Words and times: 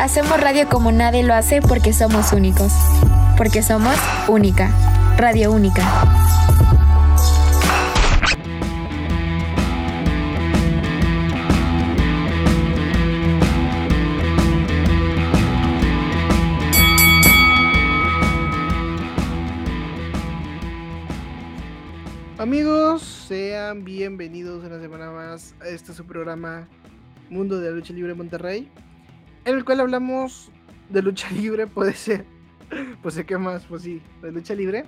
Hacemos 0.00 0.40
radio 0.40 0.68
como 0.68 0.90
nadie 0.90 1.22
lo 1.22 1.32
hace 1.32 1.62
porque 1.62 1.92
somos 1.92 2.32
únicos. 2.32 2.72
Porque 3.36 3.62
somos 3.62 3.96
única. 4.28 4.68
Radio 5.16 5.52
única. 5.52 5.82
Amigos, 22.38 23.02
sean 23.02 23.84
bienvenidos 23.84 24.64
una 24.64 24.80
semana 24.80 25.12
más 25.12 25.54
a 25.60 25.68
este 25.68 25.94
su 25.94 26.04
programa 26.04 26.66
Mundo 27.32 27.58
de 27.58 27.70
la 27.70 27.76
Lucha 27.76 27.94
Libre 27.94 28.14
Monterrey, 28.14 28.68
en 29.44 29.56
el 29.56 29.64
cual 29.64 29.80
hablamos 29.80 30.50
de 30.90 31.02
lucha 31.02 31.30
libre, 31.32 31.66
puede 31.66 31.94
ser, 31.94 32.24
pues 33.02 33.14
sé 33.14 33.24
qué 33.24 33.38
más, 33.38 33.64
pues 33.64 33.82
sí, 33.82 34.00
de 34.20 34.30
lucha 34.30 34.54
libre. 34.54 34.84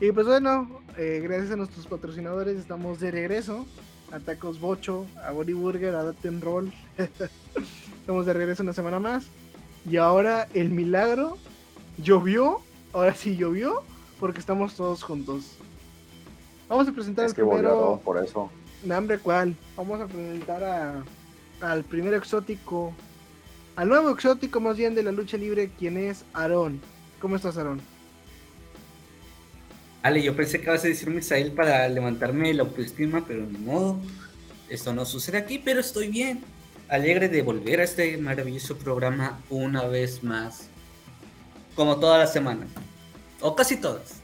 Y 0.00 0.10
pues 0.12 0.26
bueno, 0.26 0.80
eh, 0.96 1.20
gracias 1.22 1.52
a 1.52 1.56
nuestros 1.56 1.86
patrocinadores 1.86 2.58
estamos 2.58 2.98
de 3.00 3.10
regreso, 3.10 3.66
a 4.10 4.18
Tacos 4.18 4.60
Bocho, 4.60 5.06
a 5.22 5.32
Body 5.32 5.52
Burger, 5.52 5.94
a 5.94 6.04
Daten 6.04 6.40
Roll, 6.40 6.72
estamos 8.00 8.26
de 8.26 8.32
regreso 8.32 8.62
una 8.62 8.72
semana 8.72 8.98
más. 8.98 9.26
Y 9.88 9.98
ahora 9.98 10.48
el 10.54 10.70
milagro 10.70 11.36
llovió, 11.98 12.60
ahora 12.92 13.14
sí 13.14 13.36
llovió, 13.36 13.82
porque 14.18 14.40
estamos 14.40 14.74
todos 14.74 15.02
juntos. 15.02 15.58
Vamos 16.68 16.88
a 16.88 16.92
presentar 16.92 17.26
Es 17.26 17.32
el 17.32 17.36
que 17.36 17.44
primero. 17.44 18.00
Por 18.04 18.22
eso. 18.22 18.50
No, 18.84 18.98
hombre, 18.98 19.18
¿cuál? 19.18 19.54
Vamos 19.76 20.00
a 20.00 20.06
presentar 20.06 20.64
a, 20.64 21.04
al 21.72 21.84
primer 21.84 22.14
exótico, 22.14 22.94
al 23.74 23.88
nuevo 23.88 24.10
exótico 24.10 24.60
más 24.60 24.76
bien 24.76 24.94
de 24.94 25.02
la 25.02 25.12
lucha 25.12 25.36
libre, 25.36 25.70
quien 25.78 25.96
es 25.96 26.24
Aarón. 26.32 26.80
¿Cómo 27.20 27.36
estás, 27.36 27.56
Aarón? 27.56 27.80
Ale, 30.02 30.22
yo 30.22 30.36
pensé 30.36 30.60
que 30.60 30.66
ibas 30.66 30.84
a 30.84 30.88
decir 30.88 31.10
Misael 31.10 31.52
para 31.52 31.88
levantarme 31.88 32.54
la 32.54 32.62
autoestima, 32.62 33.24
pero 33.26 33.44
ni 33.44 33.58
modo. 33.58 33.98
Esto 34.68 34.94
no 34.94 35.04
sucede 35.04 35.38
aquí, 35.38 35.58
pero 35.58 35.80
estoy 35.80 36.08
bien. 36.08 36.40
Alegre 36.88 37.28
de 37.28 37.42
volver 37.42 37.80
a 37.80 37.84
este 37.84 38.16
maravilloso 38.16 38.76
programa 38.76 39.40
una 39.50 39.82
vez 39.86 40.22
más. 40.22 40.68
Como 41.74 41.98
todas 41.98 42.20
las 42.20 42.32
semanas. 42.32 42.68
O 43.40 43.56
casi 43.56 43.76
todas. 43.76 44.20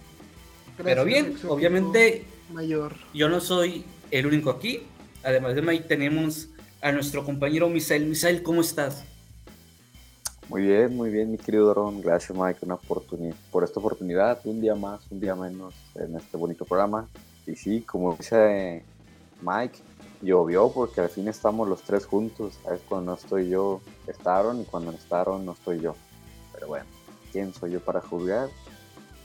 Pero 0.83 1.05
bien, 1.05 1.37
obviamente 1.49 2.25
Mayor. 2.53 2.95
yo 3.13 3.29
no 3.29 3.41
soy 3.41 3.85
el 4.11 4.27
único 4.27 4.51
aquí. 4.51 4.85
Además 5.25 5.55
de 5.55 5.63
mí 5.63 5.81
tenemos 5.81 6.49
a 6.83 6.93
nuestro 6.93 7.25
compañero 7.25 7.69
Misael. 7.69 8.07
Misael, 8.07 8.43
¿cómo 8.43 8.61
estás? 8.61 9.05
Muy 10.49 10.63
bien, 10.63 10.95
muy 10.95 11.11
bien, 11.11 11.31
mi 11.31 11.39
querido 11.39 11.73
Ron. 11.73 12.03
Gracias, 12.03 12.37
Mike, 12.37 12.59
una 12.63 12.77
oportuni- 12.77 13.35
por 13.51 13.65
esta 13.65 13.81
oportunidad. 13.81 14.41
Un 14.45 14.61
día 14.61 14.75
más, 14.75 15.01
un 15.11 15.21
día 15.21 15.35
menos 15.35 15.75
en 15.95 16.17
este 16.17 16.37
bonito 16.37 16.65
programa. 16.65 17.09
Y 17.47 17.55
sí, 17.57 17.81
como 17.83 18.15
dice 18.17 18.85
Mike, 19.41 19.79
llovió 20.21 20.71
porque 20.71 21.01
al 21.01 21.09
fin 21.09 21.29
estamos 21.29 21.69
los 21.69 21.83
tres 21.83 22.05
juntos. 22.05 22.59
¿sabes? 22.65 22.81
Cuando 22.89 23.13
no 23.13 23.17
estoy 23.17 23.49
yo, 23.49 23.81
está 24.07 24.37
Aaron, 24.39 24.61
y 24.61 24.65
cuando 24.65 24.91
no 24.91 24.99
está 24.99 25.21
Aaron, 25.21 25.47
no 25.47 25.53
estoy 25.53 25.81
yo. 25.81 25.95
Pero 26.53 26.67
bueno, 26.67 26.87
¿quién 27.31 27.55
soy 27.55 27.71
yo 27.73 27.81
para 27.81 28.01
juzgar? 28.01 28.49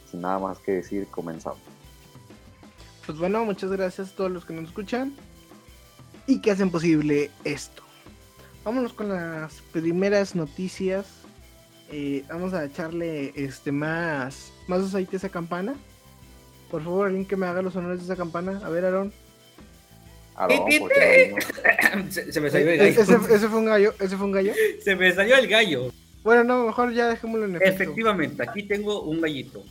Sin 0.09 0.21
nada 0.21 0.39
más 0.39 0.59
que 0.59 0.73
decir, 0.73 1.07
comenzamos. 1.07 1.59
Pues 3.05 3.17
bueno, 3.17 3.43
muchas 3.43 3.71
gracias 3.71 4.11
a 4.11 4.15
todos 4.15 4.31
los 4.31 4.45
que 4.45 4.53
nos 4.53 4.65
escuchan 4.65 5.13
y 6.27 6.39
que 6.39 6.51
hacen 6.51 6.69
posible 6.69 7.31
esto. 7.43 7.83
Vámonos 8.63 8.93
con 8.93 9.09
las 9.09 9.61
primeras 9.71 10.35
noticias. 10.35 11.05
Eh, 11.89 12.23
vamos 12.29 12.53
a 12.53 12.65
echarle 12.65 13.31
este 13.35 13.71
más, 13.71 14.51
más 14.67 14.81
aceite 14.81 15.15
a 15.15 15.19
esa 15.19 15.29
campana. 15.29 15.75
Por 16.69 16.83
favor, 16.83 17.07
alguien 17.07 17.25
que 17.25 17.37
me 17.37 17.45
haga 17.45 17.61
los 17.61 17.75
honores 17.77 17.99
de 17.99 18.05
esa 18.05 18.17
campana. 18.17 18.61
A 18.63 18.69
ver, 18.69 18.83
Aarón. 18.85 19.13
Se, 22.09 22.31
se 22.31 22.41
me 22.41 22.51
salió 22.51 22.69
el 22.69 22.77
gallo. 22.77 23.01
ese, 23.01 23.15
ese 23.35 23.47
fue 23.47 23.57
un 23.57 23.65
gallo. 23.65 23.93
Ese 23.99 24.17
fue 24.17 24.25
un 24.25 24.31
gallo. 24.33 24.53
Se 24.83 24.95
me 24.95 25.11
salió 25.13 25.35
el 25.37 25.47
gallo. 25.47 25.91
Bueno, 26.23 26.43
no, 26.43 26.65
mejor 26.65 26.93
ya 26.93 27.07
dejémoslo 27.07 27.45
en 27.45 27.55
efecto. 27.55 27.83
Efectivamente, 27.83 28.43
aquí 28.43 28.63
tengo 28.63 29.01
un 29.01 29.21
gallito. 29.21 29.63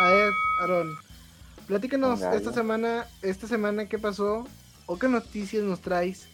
A 0.00 0.10
ver, 0.10 0.32
Aarón, 0.60 0.98
platícanos 1.66 2.22
esta 2.22 2.52
semana, 2.52 3.06
esta 3.22 3.46
semana 3.46 3.88
qué 3.88 3.98
pasó 3.98 4.46
o 4.86 4.98
qué 4.98 5.08
noticias 5.08 5.62
nos 5.62 5.80
traes 5.80 6.28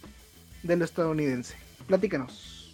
de 0.62 0.76
lo 0.76 0.84
estadounidense. 0.84 1.56
Platícanos. 1.86 2.72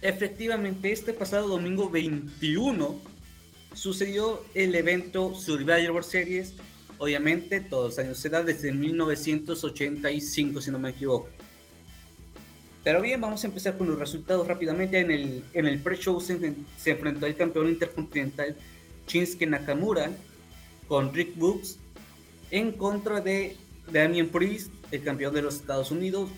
Efectivamente, 0.00 0.92
este 0.92 1.12
pasado 1.12 1.48
domingo 1.48 1.88
21 1.88 3.00
sucedió 3.74 4.44
el 4.54 4.74
evento 4.74 5.34
Survivor 5.34 6.04
Series. 6.04 6.54
Obviamente, 6.98 7.60
todos 7.60 7.90
los 7.90 7.98
años 7.98 8.18
se 8.18 8.28
da 8.28 8.42
desde 8.42 8.72
1985, 8.72 10.60
si 10.60 10.70
no 10.70 10.78
me 10.78 10.90
equivoco. 10.90 11.28
Pero 12.84 13.00
bien, 13.00 13.20
vamos 13.20 13.44
a 13.44 13.46
empezar 13.46 13.78
con 13.78 13.88
los 13.88 13.98
resultados 13.98 14.46
rápidamente. 14.46 14.98
En 14.98 15.10
el, 15.10 15.44
en 15.54 15.66
el 15.66 15.80
pre-show 15.80 16.20
se, 16.20 16.54
se 16.76 16.90
enfrentó 16.90 17.26
el 17.26 17.36
campeón 17.36 17.68
intercontinental 17.68 18.56
Shinsuke 19.06 19.46
Nakamura 19.46 20.10
con 20.92 21.14
Rick 21.14 21.38
Books 21.38 21.78
en 22.50 22.72
contra 22.72 23.22
de 23.22 23.56
Damian 23.90 24.28
Priest, 24.28 24.70
el 24.90 25.02
campeón 25.02 25.32
de 25.32 25.40
los 25.40 25.54
Estados 25.54 25.90
Unidos. 25.90 26.28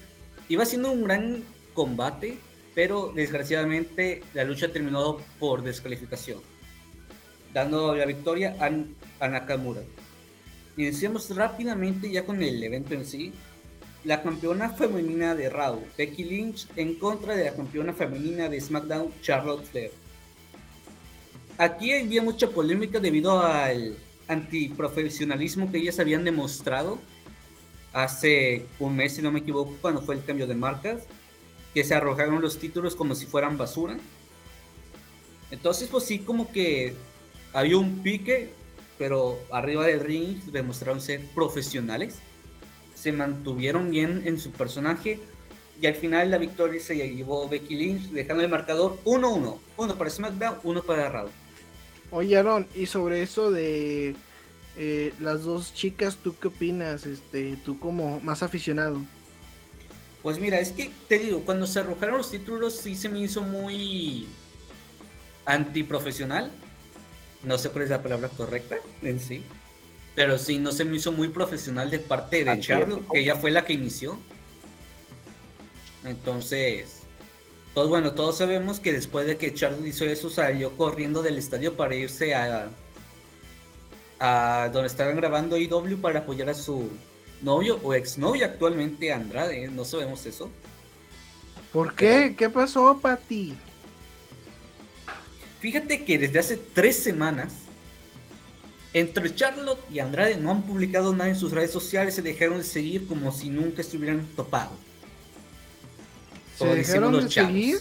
Iba 0.49 0.65
siendo 0.65 0.93
un 0.93 1.03
gran 1.03 1.43
combate, 1.75 2.39
pero 2.73 3.11
desgraciadamente 3.13 4.23
la 4.33 4.45
lucha 4.45 4.71
terminó 4.71 5.17
por 5.41 5.65
descalificación, 5.65 6.39
dando 7.53 7.97
la 7.97 8.07
victoria 8.07 8.57
a, 8.61 8.71
a 9.25 9.29
Nakamura. 9.29 9.81
Iniciamos 10.77 11.35
rápidamente 11.35 12.09
ya 12.09 12.25
con 12.25 12.41
el 12.41 12.63
evento 12.63 12.95
en 12.95 13.07
sí. 13.07 13.33
La 14.05 14.23
campeona 14.23 14.69
femenina 14.69 15.35
de 15.35 15.51
Raw, 15.51 15.83
Becky 15.99 16.23
Lynch, 16.23 16.69
en 16.77 16.95
contra 16.95 17.35
de 17.35 17.47
la 17.47 17.57
campeona 17.57 17.93
femenina 17.93 18.49
de 18.49 18.61
SmackDown, 18.61 19.13
Charlotte 19.21 19.65
Flair. 19.65 19.91
Aquí 21.59 21.93
había 21.93 22.23
mucha 22.23 22.49
polémica 22.51 23.01
debido 23.01 23.41
al 23.41 23.97
antiprofesionalismo 24.29 25.71
que 25.71 25.79
ellas 25.79 25.99
habían 25.99 26.25
demostrado 26.25 26.99
hace 27.93 28.67
un 28.79 28.97
mes, 28.97 29.15
si 29.15 29.23
no 29.23 29.31
me 29.31 29.41
equivoco, 29.41 29.77
cuando 29.81 30.03
fue 30.03 30.17
el 30.17 30.25
cambio 30.25 30.47
de 30.47 30.55
marcas, 30.55 31.03
que 31.73 31.85
se 31.85 31.95
arrojaron 31.95 32.41
los 32.41 32.59
títulos 32.59 32.95
como 32.95 33.15
si 33.15 33.27
fueran 33.27 33.57
basura. 33.57 33.97
Entonces, 35.51 35.89
pues 35.89 36.05
sí, 36.05 36.19
como 36.19 36.51
que 36.51 36.95
había 37.53 37.77
un 37.77 38.03
pique, 38.03 38.51
pero 38.99 39.39
arriba 39.53 39.87
del 39.87 40.01
ring 40.01 40.39
demostraron 40.47 41.01
ser 41.01 41.21
profesionales. 41.35 42.17
Se 42.95 43.13
mantuvieron 43.13 43.91
bien 43.91 44.23
en 44.25 44.39
su 44.41 44.51
personaje 44.51 45.21
y 45.81 45.87
al 45.87 45.95
final 45.95 46.31
la 46.31 46.39
victoria 46.39 46.81
se 46.81 46.97
llevó 46.97 47.49
Becky 47.49 47.77
Lynch, 47.77 48.11
dejando 48.11 48.43
el 48.43 48.51
marcador 48.51 48.99
1-1. 49.05 49.59
Uno 49.77 49.95
para 49.97 50.11
SmackDown, 50.11 50.59
uno 50.65 50.83
para 50.83 51.09
Raw. 51.09 51.29
Oye, 52.15 52.37
Aaron, 52.37 52.69
y 52.77 52.87
sobre 52.87 53.23
eso 53.23 53.51
de 53.51 54.15
eh, 54.77 55.13
las 55.19 55.43
dos 55.43 55.75
chicas, 55.75 56.17
¿tú 56.23 56.37
qué 56.41 56.47
opinas? 56.47 57.07
Este, 57.07 57.57
tú 57.65 57.81
como 57.81 58.21
más 58.21 58.45
aficionado. 58.45 59.01
Pues 60.23 60.39
mira, 60.39 60.61
es 60.61 60.71
que 60.71 60.93
te 61.09 61.19
digo, 61.19 61.41
cuando 61.41 61.67
se 61.67 61.81
arrojaron 61.81 62.19
los 62.19 62.31
títulos 62.31 62.77
sí 62.77 62.95
se 62.95 63.09
me 63.09 63.19
hizo 63.19 63.43
muy 63.43 64.29
antiprofesional. 65.45 66.53
No 67.43 67.59
sé 67.59 67.71
cuál 67.71 67.83
es 67.83 67.91
la 67.91 68.01
palabra 68.01 68.29
correcta 68.29 68.77
en 69.03 69.19
sí. 69.19 69.43
Pero 70.15 70.39
sí, 70.39 70.59
no 70.59 70.71
se 70.71 70.85
me 70.85 70.97
hizo 70.97 71.11
muy 71.11 71.31
profesional 71.31 71.91
de 71.91 71.99
parte 71.99 72.45
de. 72.45 72.61
Charlotte, 72.61 73.05
que 73.13 73.23
ella 73.23 73.35
fue 73.35 73.51
la 73.51 73.65
que 73.65 73.73
inició. 73.73 74.21
Entonces, 76.05 77.04
pues 77.75 77.89
bueno, 77.89 78.13
todos 78.13 78.39
sabemos 78.39 78.79
que 78.79 78.93
después 78.93 79.27
de 79.27 79.37
que 79.37 79.53
Charlotte 79.53 79.87
hizo 79.87 80.05
eso, 80.05 80.31
salió 80.31 80.77
corriendo 80.77 81.23
del 81.23 81.39
estadio 81.39 81.77
para 81.77 81.97
irse 81.97 82.33
a, 82.33 82.69
a 84.21 84.71
donde 84.73 84.87
estaban 84.87 85.17
grabando 85.17 85.59
IW 85.59 86.01
para 86.01 86.21
apoyar 86.21 86.49
a 86.51 86.55
su 86.55 86.89
novio 87.43 87.81
o 87.83 87.93
exnovio 87.93 88.47
actualmente, 88.47 89.13
Andrade. 89.13 89.65
¿eh? 89.65 89.69
No 89.69 89.85
sabemos 89.85 90.25
eso. 90.25 90.51
¿Por 91.73 91.97
qué? 91.97 92.37
¿Qué 92.39 92.49
pasó, 92.49 92.99
Pati? 93.03 93.55
Fíjate 95.59 96.05
que 96.05 96.19
desde 96.19 96.39
hace 96.39 96.57
tres 96.57 97.03
semanas, 97.03 97.55
entre 98.93 99.35
Charlotte 99.35 99.81
y 99.91 99.99
Andrade 99.99 100.37
no 100.37 100.53
han 100.53 100.63
publicado 100.63 101.13
nada 101.13 101.31
en 101.31 101.37
sus 101.37 101.51
redes 101.51 101.73
sociales, 101.73 102.15
se 102.15 102.23
dejaron 102.23 102.59
de 102.59 102.65
seguir 102.65 103.09
como 103.09 103.33
si 103.33 103.49
nunca 103.49 103.81
estuvieran 103.81 104.25
topado. 104.37 104.71
¿Se 106.59 106.65
dejaron 106.67 107.13
de 107.13 107.29
chavos. 107.29 107.51
seguir? 107.53 107.79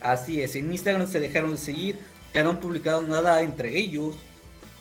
Así 0.00 0.40
es, 0.42 0.54
en 0.54 0.70
Instagram 0.72 1.08
se 1.08 1.18
dejaron 1.20 1.52
de 1.52 1.56
seguir, 1.58 1.98
ya 2.32 2.42
no 2.44 2.50
han 2.50 2.60
publicado 2.60 3.02
nada 3.02 3.42
entre 3.42 3.76
ellos. 3.76 4.16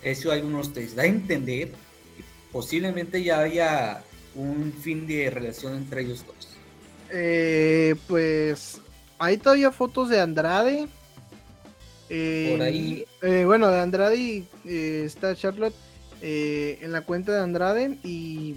Eso 0.04 0.32
algunos 0.32 0.76
les 0.76 0.96
da 0.96 1.04
a 1.04 1.06
entender 1.08 1.70
que 1.70 2.24
posiblemente 2.52 3.24
ya 3.24 3.40
haya 3.40 4.04
un 4.36 4.72
fin 4.74 5.08
de 5.08 5.30
relación 5.30 5.76
entre 5.76 6.02
ellos 6.02 6.24
dos. 6.26 6.36
Eh, 7.10 7.96
pues 8.08 8.80
hay 9.18 9.38
todavía 9.38 9.72
fotos 9.72 10.10
de 10.10 10.20
Andrade. 10.20 10.88
Eh, 12.10 12.50
Por 12.52 12.62
ahí. 12.62 13.06
eh, 13.24 13.44
bueno, 13.46 13.70
de 13.70 13.80
Andrade 13.80 14.44
está 14.66 15.36
Charlotte 15.36 15.76
en 16.22 16.92
la 16.92 17.02
cuenta 17.02 17.32
de 17.34 17.42
Andrade 17.42 17.98
y 18.04 18.56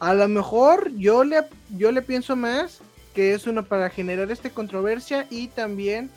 a 0.00 0.14
lo 0.14 0.28
mejor 0.28 0.92
yo 0.96 1.22
le, 1.24 1.42
yo 1.76 1.92
le 1.92 2.02
pienso 2.02 2.34
más 2.34 2.80
que 3.16 3.32
es 3.32 3.46
uno 3.46 3.64
para 3.64 3.88
generar 3.88 4.30
esta 4.30 4.50
controversia 4.50 5.26
y 5.30 5.48
también 5.48 6.10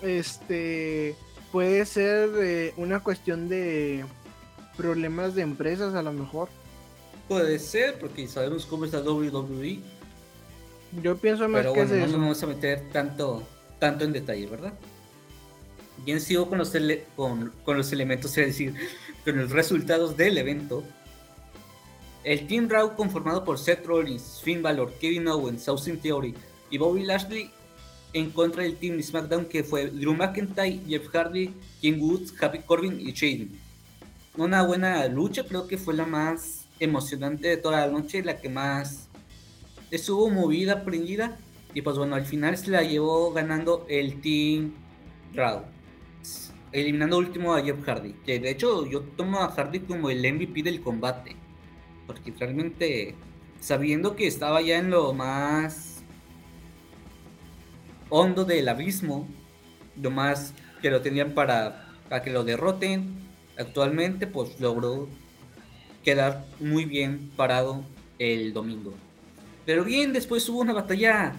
este 0.00 1.16
puede 1.50 1.84
ser 1.84 2.30
eh, 2.40 2.72
una 2.76 3.00
cuestión 3.00 3.48
de 3.48 4.04
problemas 4.76 5.34
de 5.34 5.42
empresas 5.42 5.92
a 5.94 6.02
lo 6.02 6.12
mejor. 6.12 6.48
Puede 7.26 7.58
ser, 7.58 7.98
porque 7.98 8.28
sabemos 8.28 8.64
cómo 8.64 8.84
está 8.84 9.00
WWE, 9.00 9.80
Yo 11.02 11.16
pienso 11.16 11.48
más 11.48 11.62
pero 11.62 11.72
que 11.72 11.80
bueno, 11.84 11.94
es 11.96 12.00
no 12.00 12.06
eso. 12.06 12.12
nos 12.12 12.20
vamos 12.20 12.42
a 12.44 12.46
meter 12.46 12.88
tanto, 12.92 13.42
tanto 13.80 14.04
en 14.04 14.12
detalle, 14.12 14.46
¿verdad? 14.46 14.72
Bien 16.04 16.20
sigo 16.20 16.48
con 16.48 16.58
los, 16.58 16.72
con, 17.16 17.52
con 17.64 17.76
los 17.76 17.90
elementos, 17.92 18.38
es 18.38 18.46
decir, 18.46 18.74
con 19.24 19.36
los 19.36 19.50
resultados 19.50 20.16
del 20.16 20.38
evento. 20.38 20.84
El 22.22 22.46
Team 22.46 22.68
Raw 22.68 22.94
conformado 22.96 23.44
por 23.44 23.58
Seth 23.58 23.86
Rollins, 23.86 24.40
Finn 24.42 24.62
Balor, 24.62 24.92
Kevin 25.00 25.28
Owens, 25.28 25.66
Austin 25.68 25.98
Theory 25.98 26.34
y 26.70 26.76
Bobby 26.76 27.04
Lashley 27.04 27.50
en 28.12 28.30
contra 28.30 28.62
del 28.62 28.76
Team 28.76 29.00
SmackDown 29.02 29.46
que 29.46 29.64
fue 29.64 29.86
Drew 29.86 30.14
McIntyre, 30.14 30.80
Jeff 30.86 31.08
Hardy, 31.08 31.54
King 31.80 31.98
Woods, 32.00 32.34
Happy 32.40 32.58
Corbin 32.58 33.00
y 33.00 33.12
Shane. 33.12 33.48
Una 34.36 34.62
buena 34.62 35.06
lucha, 35.06 35.44
creo 35.44 35.66
que 35.66 35.78
fue 35.78 35.94
la 35.94 36.06
más 36.06 36.66
emocionante 36.78 37.48
de 37.48 37.56
toda 37.56 37.86
la 37.86 37.92
noche, 37.92 38.22
la 38.22 38.38
que 38.38 38.48
más 38.48 39.08
estuvo 39.90 40.28
movida, 40.28 40.84
prendida. 40.84 41.38
Y 41.72 41.82
pues 41.82 41.96
bueno, 41.96 42.16
al 42.16 42.26
final 42.26 42.56
se 42.56 42.70
la 42.70 42.82
llevó 42.82 43.32
ganando 43.32 43.86
el 43.88 44.20
Team 44.20 44.74
Raw. 45.34 45.62
Eliminando 46.72 47.18
último 47.18 47.54
a 47.54 47.62
Jeff 47.62 47.82
Hardy. 47.84 48.14
Que 48.24 48.40
de 48.40 48.50
hecho 48.50 48.86
yo 48.86 49.02
tomo 49.02 49.40
a 49.40 49.48
Hardy 49.48 49.80
como 49.80 50.10
el 50.10 50.20
MVP 50.32 50.62
del 50.62 50.80
combate. 50.80 51.36
Porque 52.10 52.32
realmente, 52.36 53.14
sabiendo 53.60 54.16
que 54.16 54.26
estaba 54.26 54.60
ya 54.62 54.78
en 54.78 54.90
lo 54.90 55.12
más 55.12 56.02
hondo 58.08 58.44
del 58.44 58.68
abismo, 58.68 59.28
lo 59.94 60.10
más 60.10 60.52
que 60.82 60.90
lo 60.90 61.02
tenían 61.02 61.34
para, 61.34 61.86
para 62.08 62.24
que 62.24 62.30
lo 62.30 62.42
derroten, 62.42 63.14
actualmente 63.56 64.26
pues 64.26 64.58
logró 64.58 65.08
quedar 66.02 66.46
muy 66.58 66.84
bien 66.84 67.30
parado 67.36 67.84
el 68.18 68.52
domingo. 68.52 68.92
Pero 69.64 69.84
bien, 69.84 70.12
después 70.12 70.48
hubo 70.48 70.58
una 70.58 70.72
batalla 70.72 71.34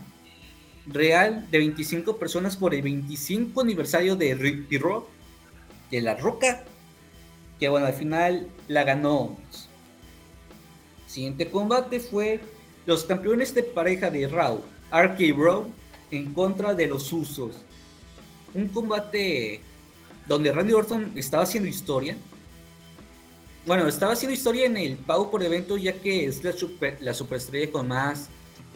real 0.87 1.51
de 1.51 1.57
25 1.57 2.15
personas 2.15 2.55
por 2.55 2.73
el 2.73 2.81
25 2.81 3.59
aniversario 3.59 4.15
de 4.15 4.35
Ricky 4.35 4.77
Rock, 4.77 5.09
de 5.91 5.99
La 5.99 6.15
Roca, 6.15 6.63
que 7.59 7.67
bueno, 7.67 7.87
al 7.87 7.93
final 7.93 8.47
la 8.69 8.85
ganó. 8.85 9.37
Siguiente 11.11 11.51
combate 11.51 11.99
fue 11.99 12.39
los 12.85 13.03
campeones 13.03 13.53
de 13.53 13.63
pareja 13.63 14.09
de 14.09 14.29
Raw, 14.29 14.61
RK 14.93 15.35
Bro, 15.35 15.67
en 16.09 16.33
contra 16.33 16.73
de 16.73 16.87
los 16.87 17.11
Usos. 17.11 17.57
Un 18.53 18.69
combate 18.69 19.59
donde 20.25 20.53
Randy 20.53 20.71
Orton 20.71 21.11
estaba 21.17 21.43
haciendo 21.43 21.67
historia. 21.67 22.15
Bueno, 23.65 23.89
estaba 23.89 24.13
haciendo 24.13 24.33
historia 24.33 24.67
en 24.67 24.77
el 24.77 24.95
pago 24.95 25.29
por 25.29 25.43
evento, 25.43 25.75
ya 25.75 25.99
que 25.99 26.27
es 26.27 26.45
la, 26.45 26.53
la 27.01 27.13
superestrella 27.13 27.73
con 27.73 27.89
más 27.89 28.29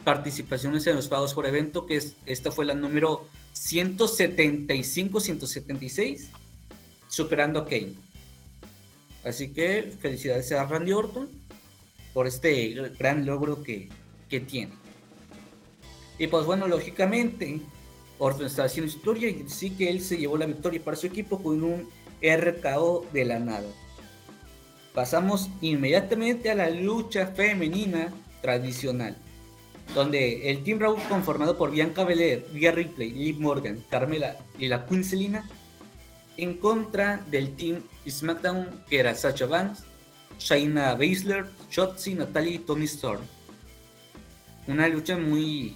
participaciones 0.04 0.86
en 0.88 0.98
los 0.98 1.08
pagos 1.08 1.34
por 1.34 1.46
evento, 1.46 1.86
que 1.86 1.96
es, 1.96 2.18
esta 2.26 2.52
fue 2.52 2.66
la 2.66 2.74
número 2.74 3.30
175-176, 3.54 6.28
superando 7.08 7.60
a 7.60 7.66
Kane. 7.66 7.94
Así 9.24 9.54
que 9.54 9.96
felicidades 10.02 10.52
a 10.52 10.66
Randy 10.66 10.92
Orton 10.92 11.45
por 12.16 12.28
este 12.28 12.74
gran 12.98 13.26
logro 13.26 13.62
que, 13.62 13.90
que 14.30 14.40
tiene. 14.40 14.72
Y 16.18 16.28
pues 16.28 16.46
bueno, 16.46 16.66
lógicamente, 16.66 17.60
Orton 18.20 18.46
está 18.46 18.64
haciendo 18.64 18.90
historia 18.90 19.30
y 19.30 19.44
sí 19.50 19.72
que 19.72 19.90
él 19.90 20.00
se 20.00 20.16
llevó 20.16 20.38
la 20.38 20.46
victoria 20.46 20.82
para 20.82 20.96
su 20.96 21.08
equipo 21.08 21.44
con 21.44 21.62
un 21.62 21.90
RKO 22.22 23.06
de 23.12 23.26
la 23.26 23.40
nada. 23.40 23.68
Pasamos 24.94 25.50
inmediatamente 25.60 26.50
a 26.50 26.56
la 26.56 26.70
lucha 26.70 27.28
femenina 27.28 28.14
tradicional, 28.42 29.18
donde 29.94 30.50
el 30.50 30.64
Team 30.64 30.80
Raw 30.80 30.96
conformado 31.10 31.58
por 31.58 31.72
Bianca 31.72 32.06
Belair, 32.06 32.48
Rhea 32.54 32.72
Ripley, 32.72 33.12
Liv 33.12 33.42
Morgan, 33.42 33.84
Carmela 33.90 34.38
y 34.58 34.70
la 34.70 34.86
Queen 34.86 35.04
Selina, 35.04 35.50
en 36.38 36.54
contra 36.60 37.18
del 37.30 37.58
Team 37.58 37.82
SmackDown 38.08 38.86
que 38.90 39.00
era 39.00 39.14
Sacha 39.16 39.48
Banks, 39.48 39.84
Shayna 40.40 40.96
Baszler, 40.96 41.46
Shotzi, 41.76 42.14
Natalie 42.14 42.54
y 42.54 42.60
Tony 42.60 42.86
Storm. 42.86 43.20
Una 44.66 44.88
lucha 44.88 45.18
muy 45.18 45.76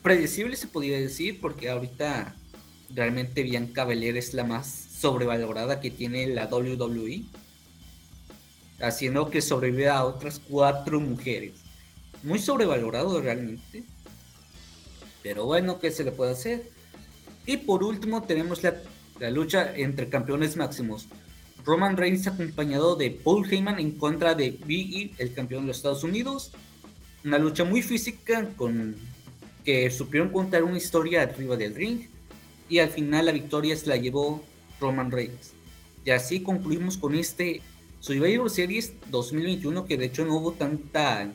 predecible 0.00 0.54
se 0.54 0.68
podría 0.68 0.96
decir 0.96 1.40
porque 1.40 1.68
ahorita 1.68 2.36
realmente 2.94 3.42
Bianca 3.42 3.84
Belair 3.84 4.16
es 4.16 4.34
la 4.34 4.44
más 4.44 4.68
sobrevalorada 4.68 5.80
que 5.80 5.90
tiene 5.90 6.28
la 6.28 6.46
WWE 6.46 7.24
haciendo 8.80 9.28
que 9.28 9.42
sobreviva 9.42 9.96
a 9.96 10.04
otras 10.04 10.38
cuatro 10.38 11.00
mujeres 11.00 11.54
muy 12.22 12.38
sobrevalorado 12.38 13.20
realmente 13.20 13.82
pero 15.20 15.46
bueno 15.46 15.80
¿qué 15.80 15.90
se 15.90 16.04
le 16.04 16.12
puede 16.12 16.30
hacer? 16.30 16.70
y 17.44 17.56
por 17.56 17.82
último 17.82 18.22
tenemos 18.22 18.62
la, 18.62 18.76
la 19.18 19.30
lucha 19.30 19.76
entre 19.76 20.08
campeones 20.08 20.56
máximos 20.56 21.08
Roman 21.68 21.98
Reigns 21.98 22.26
acompañado 22.26 22.96
de 22.96 23.10
Paul 23.10 23.46
Heyman 23.46 23.78
en 23.78 23.90
contra 23.90 24.34
de 24.34 24.58
Big 24.64 24.96
E, 24.96 25.22
el 25.22 25.34
campeón 25.34 25.64
de 25.64 25.66
los 25.68 25.76
Estados 25.76 26.02
Unidos 26.02 26.50
una 27.24 27.36
lucha 27.36 27.62
muy 27.62 27.82
física 27.82 28.48
con 28.56 28.96
que 29.66 29.90
supieron 29.90 30.30
contar 30.30 30.64
una 30.64 30.78
historia 30.78 31.20
arriba 31.20 31.58
del 31.58 31.74
ring 31.74 32.06
y 32.70 32.78
al 32.78 32.88
final 32.88 33.26
la 33.26 33.32
victoria 33.32 33.76
se 33.76 33.86
la 33.86 33.98
llevó 33.98 34.42
Roman 34.80 35.10
Reigns. 35.10 35.52
Y 36.06 36.10
así 36.10 36.40
concluimos 36.40 36.96
con 36.96 37.14
este 37.14 37.60
Survivor 38.00 38.48
Series 38.48 38.94
2021 39.10 39.84
que 39.84 39.98
de 39.98 40.06
hecho 40.06 40.24
no 40.24 40.36
hubo 40.36 40.52
tanta 40.52 41.30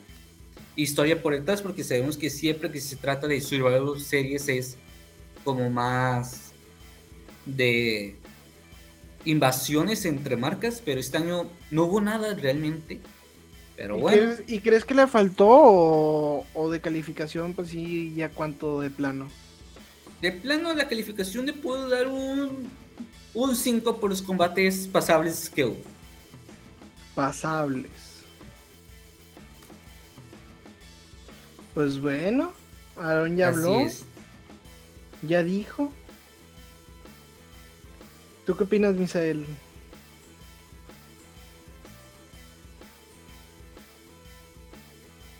historia 0.74 1.22
por 1.22 1.34
detrás 1.34 1.62
porque 1.62 1.84
sabemos 1.84 2.16
que 2.16 2.28
siempre 2.28 2.72
que 2.72 2.80
se 2.80 2.96
trata 2.96 3.28
de 3.28 3.40
Survivor 3.40 4.00
Series 4.00 4.48
es 4.48 4.78
como 5.44 5.70
más 5.70 6.52
de 7.46 8.16
invasiones 9.24 10.04
entre 10.04 10.36
marcas, 10.36 10.82
pero 10.84 11.00
este 11.00 11.18
año 11.18 11.48
no 11.70 11.84
hubo 11.84 12.00
nada 12.00 12.34
realmente. 12.34 13.00
Pero 13.76 13.98
¿Y, 13.98 14.00
bueno. 14.00 14.16
crees, 14.36 14.42
y 14.46 14.60
crees 14.60 14.84
que 14.84 14.94
le 14.94 15.06
faltó 15.06 15.48
o, 15.48 16.46
o 16.54 16.70
de 16.70 16.80
calificación, 16.80 17.54
pues 17.54 17.68
sí, 17.70 18.14
ya 18.14 18.28
cuánto 18.30 18.80
de 18.80 18.90
plano? 18.90 19.28
De 20.20 20.32
plano, 20.32 20.72
la 20.74 20.88
calificación 20.88 21.46
le 21.46 21.52
puedo 21.52 21.88
dar 21.88 22.06
un, 22.08 22.68
un 23.34 23.56
5 23.56 23.98
por 24.00 24.10
los 24.10 24.22
combates 24.22 24.86
pasables 24.88 25.50
que 25.50 25.64
hubo. 25.66 25.76
Pasables. 27.14 27.90
Pues 31.74 32.00
bueno, 32.00 32.52
Aaron 32.96 33.36
ya 33.36 33.48
Así 33.48 33.58
habló, 33.58 33.80
es. 33.80 34.04
ya 35.22 35.42
dijo. 35.42 35.92
¿Tú 38.44 38.56
qué 38.56 38.64
opinas, 38.64 38.94
Misael? 38.94 39.46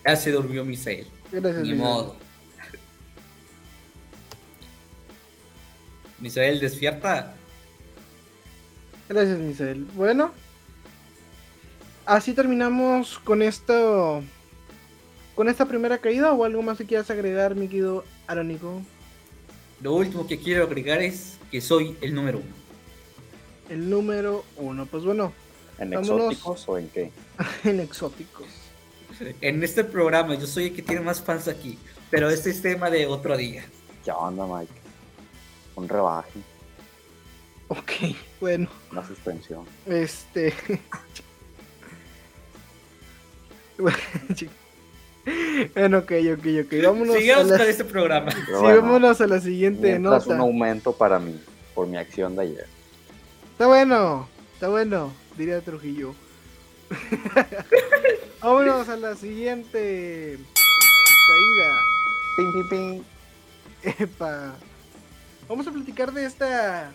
Ya 0.04 0.16
se 0.16 0.30
durmió 0.32 0.64
Misael. 0.64 1.06
Gracias, 1.32 1.62
Ni 1.62 1.72
Misael. 1.72 1.78
modo. 1.78 2.16
Misael 6.20 6.60
despierta. 6.60 7.34
Gracias, 9.08 9.38
Misael. 9.38 9.84
Bueno, 9.94 10.32
así 12.06 12.32
terminamos 12.34 13.18
con 13.18 13.42
esto. 13.42 14.22
Con 15.34 15.48
esta 15.48 15.66
primera 15.66 15.98
caída 15.98 16.32
o 16.32 16.44
algo 16.44 16.62
más 16.62 16.78
que 16.78 16.86
quieras 16.86 17.10
agregar, 17.10 17.56
mi 17.56 17.66
querido 17.66 18.04
Arónico. 18.28 18.82
Lo 19.80 19.94
último 19.94 20.26
que 20.26 20.38
quiero 20.38 20.64
agregar 20.64 21.02
es 21.02 21.38
que 21.50 21.60
soy 21.60 21.96
el 22.00 22.14
número 22.14 22.38
uno. 22.38 22.63
El 23.68 23.88
número 23.90 24.44
uno. 24.56 24.86
Pues 24.86 25.04
bueno, 25.04 25.32
¿En 25.78 25.90
Vámonos. 25.90 26.32
exóticos 26.32 26.68
o 26.68 26.78
en 26.78 26.88
qué? 26.88 27.10
en 27.64 27.80
exóticos. 27.80 28.46
En 29.40 29.62
este 29.62 29.84
programa 29.84 30.34
yo 30.34 30.46
soy 30.46 30.64
el 30.66 30.74
que 30.74 30.82
tiene 30.82 31.00
más 31.00 31.20
fans 31.20 31.48
aquí. 31.48 31.78
Pero 32.10 32.30
este 32.30 32.50
es 32.50 32.62
tema 32.62 32.90
de 32.90 33.06
otro 33.06 33.36
día. 33.36 33.64
¿Qué 34.04 34.10
onda, 34.12 34.46
Mike? 34.46 34.72
Un 35.76 35.88
rebaje, 35.88 36.38
Ok, 37.68 37.90
bueno. 38.40 38.68
una 38.92 39.04
suspensión. 39.06 39.64
Este. 39.86 40.52
bueno, 45.74 45.98
ok, 45.98 46.12
ok, 46.38 46.46
ok. 46.64 46.72
Vámonos 46.84 47.16
Sigamos 47.16 47.46
la, 47.48 47.58
con 47.58 47.66
este 47.68 47.84
programa. 47.84 48.30
Sí, 48.34 48.40
bueno, 48.60 48.82
vámonos 48.82 49.20
a 49.20 49.26
la 49.26 49.40
siguiente 49.40 49.98
nota. 49.98 50.28
un 50.32 50.40
aumento 50.40 50.92
para 50.92 51.18
mí, 51.18 51.40
por 51.74 51.86
mi 51.86 51.96
acción 51.96 52.36
de 52.36 52.42
ayer. 52.42 52.66
Está 53.54 53.68
bueno, 53.68 54.28
está 54.52 54.68
bueno, 54.68 55.12
diría 55.38 55.60
Trujillo. 55.60 56.12
Vámonos 58.42 58.88
a 58.88 58.96
la 58.96 59.14
siguiente 59.14 60.40
caída. 61.28 61.80
Ping, 62.36 62.52
ping, 62.52 62.68
ping. 62.68 63.02
Epa. 64.00 64.56
Vamos 65.48 65.68
a 65.68 65.70
platicar 65.70 66.12
de 66.12 66.24
esta. 66.24 66.90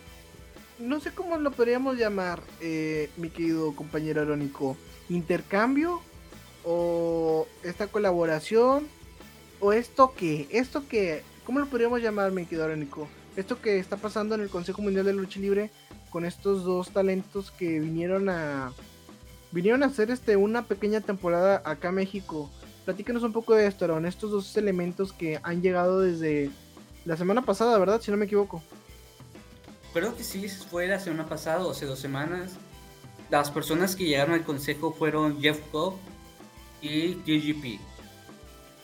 No 0.79 0.99
sé 0.99 1.13
cómo 1.13 1.37
lo 1.37 1.51
podríamos 1.51 1.95
llamar, 1.97 2.41
eh, 2.59 3.09
mi 3.15 3.29
querido 3.29 3.73
compañero 3.73 4.21
Arónico. 4.21 4.75
¿Intercambio? 5.07 6.01
¿O 6.65 7.47
esta 7.63 7.87
colaboración? 7.87 8.85
¿O 9.61 9.71
esto 9.71 10.13
que? 10.13 10.49
¿Esto 10.51 10.89
que? 10.89 11.23
¿Cómo 11.45 11.59
lo 11.59 11.67
podríamos 11.67 12.01
llamar, 12.01 12.33
mi 12.33 12.43
querido 12.43 12.65
Arónico? 12.65 13.07
Esto 13.37 13.61
que 13.61 13.79
está 13.79 13.95
pasando 13.95 14.35
en 14.35 14.41
el 14.41 14.49
Consejo 14.49 14.81
Mundial 14.81 15.05
de 15.05 15.13
Lucha 15.13 15.39
Libre 15.39 15.71
con 16.09 16.25
estos 16.25 16.63
dos 16.63 16.91
talentos 16.91 17.51
que 17.51 17.79
vinieron 17.79 18.29
a. 18.29 18.73
Vinieron 19.51 19.81
a 19.83 19.87
hacer 19.87 20.11
este 20.11 20.35
una 20.35 20.63
pequeña 20.63 21.01
temporada 21.01 21.61
acá 21.65 21.89
a 21.89 21.91
México. 21.91 22.49
Platícanos 22.85 23.23
un 23.23 23.33
poco 23.33 23.55
de 23.55 23.67
esto, 23.67 23.85
Aaron. 23.85 24.05
Estos 24.05 24.31
dos 24.31 24.55
elementos 24.57 25.11
que 25.13 25.39
han 25.43 25.61
llegado 25.61 26.01
desde 26.01 26.51
la 27.05 27.17
semana 27.17 27.43
pasada, 27.43 27.77
¿verdad? 27.77 28.01
Si 28.01 28.11
no 28.11 28.17
me 28.17 28.25
equivoco. 28.25 28.61
Creo 29.93 30.15
que 30.15 30.23
sí, 30.23 30.47
fue 30.47 30.87
la 30.87 30.99
semana 30.99 31.27
pasada 31.27 31.65
o 31.65 31.71
hace 31.71 31.85
dos 31.85 31.99
semanas. 31.99 32.53
Las 33.29 33.49
personas 33.51 33.95
que 33.95 34.05
llegaron 34.05 34.35
al 34.35 34.43
consejo 34.43 34.91
fueron 34.91 35.39
Jeff 35.41 35.59
Cobb 35.71 35.95
y 36.81 37.15
TGP. 37.15 37.79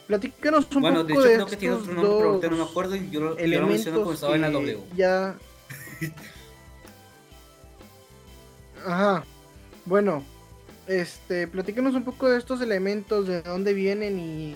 Platícanos 0.07 0.67
un 0.75 0.81
Bueno, 0.81 1.03
de 1.03 1.13
poco 1.13 1.25
hecho 1.25 1.29
de 1.29 1.35
creo 1.35 1.45
que 1.47 1.57
tiene 1.57 1.75
estos 1.75 1.89
otro 1.89 2.01
nombre, 2.01 2.39
pero 2.41 2.55
no 2.55 2.65
me 2.65 2.69
acuerdo 2.69 2.95
y 2.95 3.09
yo, 3.09 3.37
yo 3.37 3.47
lo 3.61 3.67
menciono 3.67 3.97
cuando 3.97 4.13
estaba 4.13 4.35
en 4.35 4.41
la 4.41 4.49
W. 4.51 4.79
ya... 4.95 5.35
Ajá. 8.85 9.25
Bueno, 9.85 10.23
este, 10.87 11.47
platícanos 11.47 11.95
un 11.95 12.03
poco 12.03 12.29
de 12.29 12.37
estos 12.37 12.61
elementos, 12.61 13.27
de 13.27 13.41
dónde 13.41 13.73
vienen 13.73 14.19
y... 14.19 14.55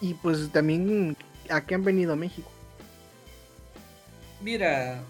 Y 0.00 0.14
pues 0.14 0.50
también 0.52 1.16
a 1.50 1.66
qué 1.66 1.74
han 1.74 1.82
venido 1.82 2.12
a 2.12 2.16
México. 2.16 2.48
Mira, 4.40 5.02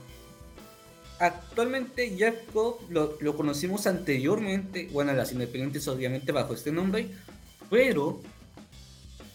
actualmente 1.19 2.17
Jeff 2.17 2.37
Cobb 2.53 2.91
lo, 2.91 3.37
conocimos 3.37 3.87
anteriormente, 3.87 4.89
bueno, 4.91 5.13
las 5.13 5.33
independientes 5.33 5.87
obviamente 5.89 6.33
bajo 6.33 6.55
este 6.55 6.73
nombre, 6.73 7.11
pero 7.69 8.23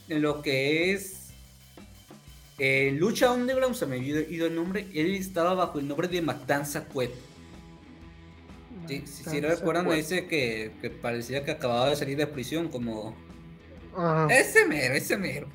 en 0.09 0.23
lo 0.23 0.41
que 0.41 0.93
es 0.93 1.29
eh, 2.57 2.95
Lucha 2.97 3.31
Underground, 3.31 3.75
se 3.75 3.85
me 3.85 3.97
había 3.97 4.21
ido 4.21 4.47
el 4.47 4.55
nombre, 4.55 4.87
él 4.95 5.13
estaba 5.13 5.53
bajo 5.53 5.77
el 5.77 5.87
nombre 5.87 6.07
de 6.07 6.23
Matanza 6.23 6.85
Cueto. 6.85 7.32
Sí, 8.87 9.03
si, 9.05 9.23
si 9.23 9.39
recuerdan, 9.39 9.87
me 9.87 9.95
dice 9.95 10.27
que, 10.27 10.71
que 10.81 10.89
parecía 10.89 11.43
que 11.45 11.51
acababa 11.51 11.89
de 11.89 11.95
salir 11.95 12.17
de 12.17 12.27
prisión, 12.27 12.67
como 12.67 13.15
Ajá. 13.95 14.27
ese 14.33 14.65
mero, 14.65 14.93
ese 14.93 15.17
mero. 15.17 15.47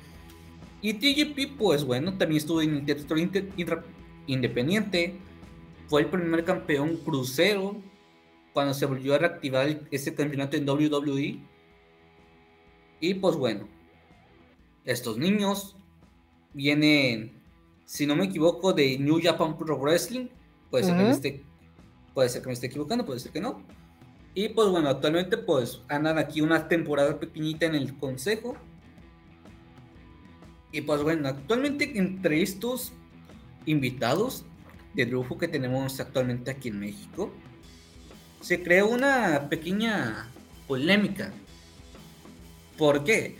Y 0.81 0.95
TGP, 0.95 1.57
pues 1.59 1.85
bueno, 1.85 2.17
también 2.17 2.39
estuvo 2.39 2.63
en 2.63 2.87
intra- 2.87 3.85
independiente. 4.27 5.17
Fue 5.89 6.03
el 6.03 6.09
primer 6.09 6.45
campeón 6.45 6.97
crucero 6.99 7.77
cuando 8.53 8.75
se 8.75 8.87
volvió 8.87 9.15
a 9.15 9.19
reactivar 9.19 9.81
ese 9.91 10.15
campeonato 10.15 10.57
en 10.57 10.69
WWE. 10.69 11.41
Y 13.01 13.15
pues 13.15 13.37
bueno, 13.37 13.69
estos 14.85 15.19
niños 15.19 15.77
vienen, 16.53 17.33
si 17.85 18.07
no 18.07 18.17
me 18.17 18.25
equivoco, 18.27 18.73
de 18.73 18.99
New 18.99 19.21
Japan 19.23 19.57
Pro 19.59 19.79
Wrestling. 19.79 20.29
Puede 20.71 20.85
ser, 20.85 20.97
que 20.97 21.03
me 21.03 21.11
Ujú. 21.11 21.43
Puede 22.15 22.29
ser 22.29 22.43
que 22.43 22.49
me 22.49 22.55
esté 22.55 22.67
equivocando, 22.67 23.05
puede 23.05 23.21
ser 23.21 23.33
que 23.33 23.41
no. 23.41 23.63
Y 24.35 24.51
pues 24.51 24.69
bueno, 24.69 24.89
actualmente 24.89 25.37
pues 25.37 25.81
andan 25.89 26.19
aquí 26.19 26.41
una 26.41 26.69
temporada 26.69 27.19
pequeñita 27.19 27.67
en 27.67 27.75
el 27.75 27.97
consejo. 27.97 28.57
Y 30.71 30.83
pues 30.83 31.03
bueno, 31.03 31.29
actualmente 31.29 31.99
entre 31.99 32.43
estos 32.43 32.93
invitados 33.67 34.45
de 34.95 35.07
lujo 35.07 35.39
que 35.39 35.49
tenemos 35.49 35.99
actualmente 36.01 36.51
aquí 36.51 36.69
en 36.69 36.81
México, 36.81 37.33
se 38.41 38.63
creó 38.63 38.89
una 38.89 39.49
pequeña 39.49 40.29
polémica. 40.67 41.33
¿Por 42.77 43.05
qué? 43.05 43.37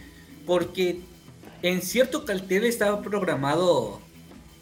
Porque 0.47 1.01
en 1.63 1.83
cierto 1.83 2.25
cartel 2.25 2.65
estaba 2.65 3.03
programado 3.03 4.01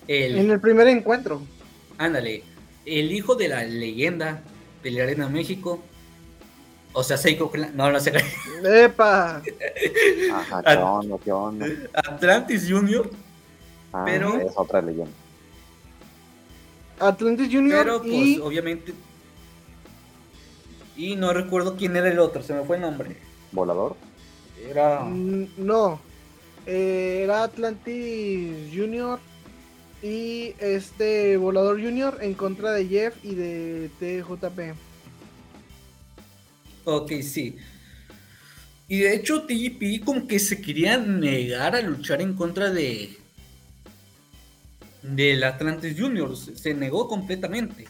el... 0.09 0.37
En 0.37 0.51
el 0.51 0.61
primer 0.61 0.87
encuentro. 0.89 1.41
Ándale, 1.99 2.43
el 2.87 3.13
hijo 3.13 3.35
de 3.35 3.49
la 3.49 3.65
leyenda 3.65 4.43
de 4.83 4.91
la 4.93 5.03
Arena 5.03 5.29
México. 5.29 5.83
O 6.93 7.03
sea, 7.03 7.17
Seiko 7.19 7.51
Clan- 7.53 7.73
No, 7.75 7.91
no 7.91 8.01
sé. 8.01 8.13
¡Epa! 8.65 9.43
Ajá, 10.33 10.63
¿qué 10.63 10.77
onda? 10.79 11.17
¿Qué 11.23 11.33
onda? 11.33 11.67
Atlantis 11.93 12.67
Junior. 12.71 13.11
Ah, 13.93 14.03
Pero- 14.07 14.41
Es 14.41 14.53
otra 14.57 14.81
leyenda. 14.81 15.13
Atlantis 16.99 17.49
Junior 17.53 17.85
Pero 17.85 17.99
pues 17.99 18.13
y... 18.15 18.39
obviamente. 18.41 18.95
Y 20.97 21.15
no 21.17 21.33
recuerdo 21.35 21.77
quién 21.77 21.95
era 21.97 22.09
el 22.09 22.19
otro, 22.19 22.43
se 22.43 22.55
me 22.55 22.63
fue 22.63 22.77
el 22.77 22.83
nombre. 22.83 23.17
¿Volador? 23.53 23.97
Era. 24.67 25.01
Mm, 25.01 25.49
No, 25.59 26.01
eh, 26.65 27.21
era 27.25 27.43
Atlantis 27.43 28.71
Junior 28.75 29.21
y 30.03 30.55
este 30.59 31.37
Volador 31.37 31.81
Junior 31.83 32.19
en 32.21 32.35
contra 32.35 32.73
de 32.73 32.87
Jeff 32.87 33.15
y 33.25 33.35
de 33.35 33.91
TJP. 33.99 34.77
Ok, 36.85 37.13
sí. 37.23 37.57
Y 38.89 38.99
de 39.01 39.15
hecho, 39.15 39.43
TGP 39.43 40.05
como 40.05 40.29
que 40.29 40.39
se 40.39 40.61
quería 40.61 40.97
negar 40.99 41.75
a 41.75 41.81
luchar 41.83 42.23
en 42.23 42.35
contra 42.35 42.71
de. 42.71 43.19
Del 45.03 45.45
Atlantis 45.45 45.99
Junior. 45.99 46.37
Se 46.37 46.57
se 46.57 46.75
negó 46.75 47.09
completamente. 47.09 47.87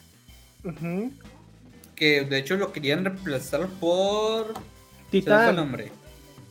Que 1.95 2.21
de 2.25 2.37
hecho 2.39 2.57
lo 2.57 2.71
querían 2.71 3.05
reemplazar 3.05 3.67
por. 3.79 4.47
Se 4.47 4.53
fue 4.53 4.63
el 5.03 5.09
Titán, 5.11 5.55
nombre. 5.55 5.91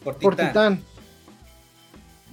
Por 0.03 0.17
por 0.19 0.37
Titán. 0.37 0.83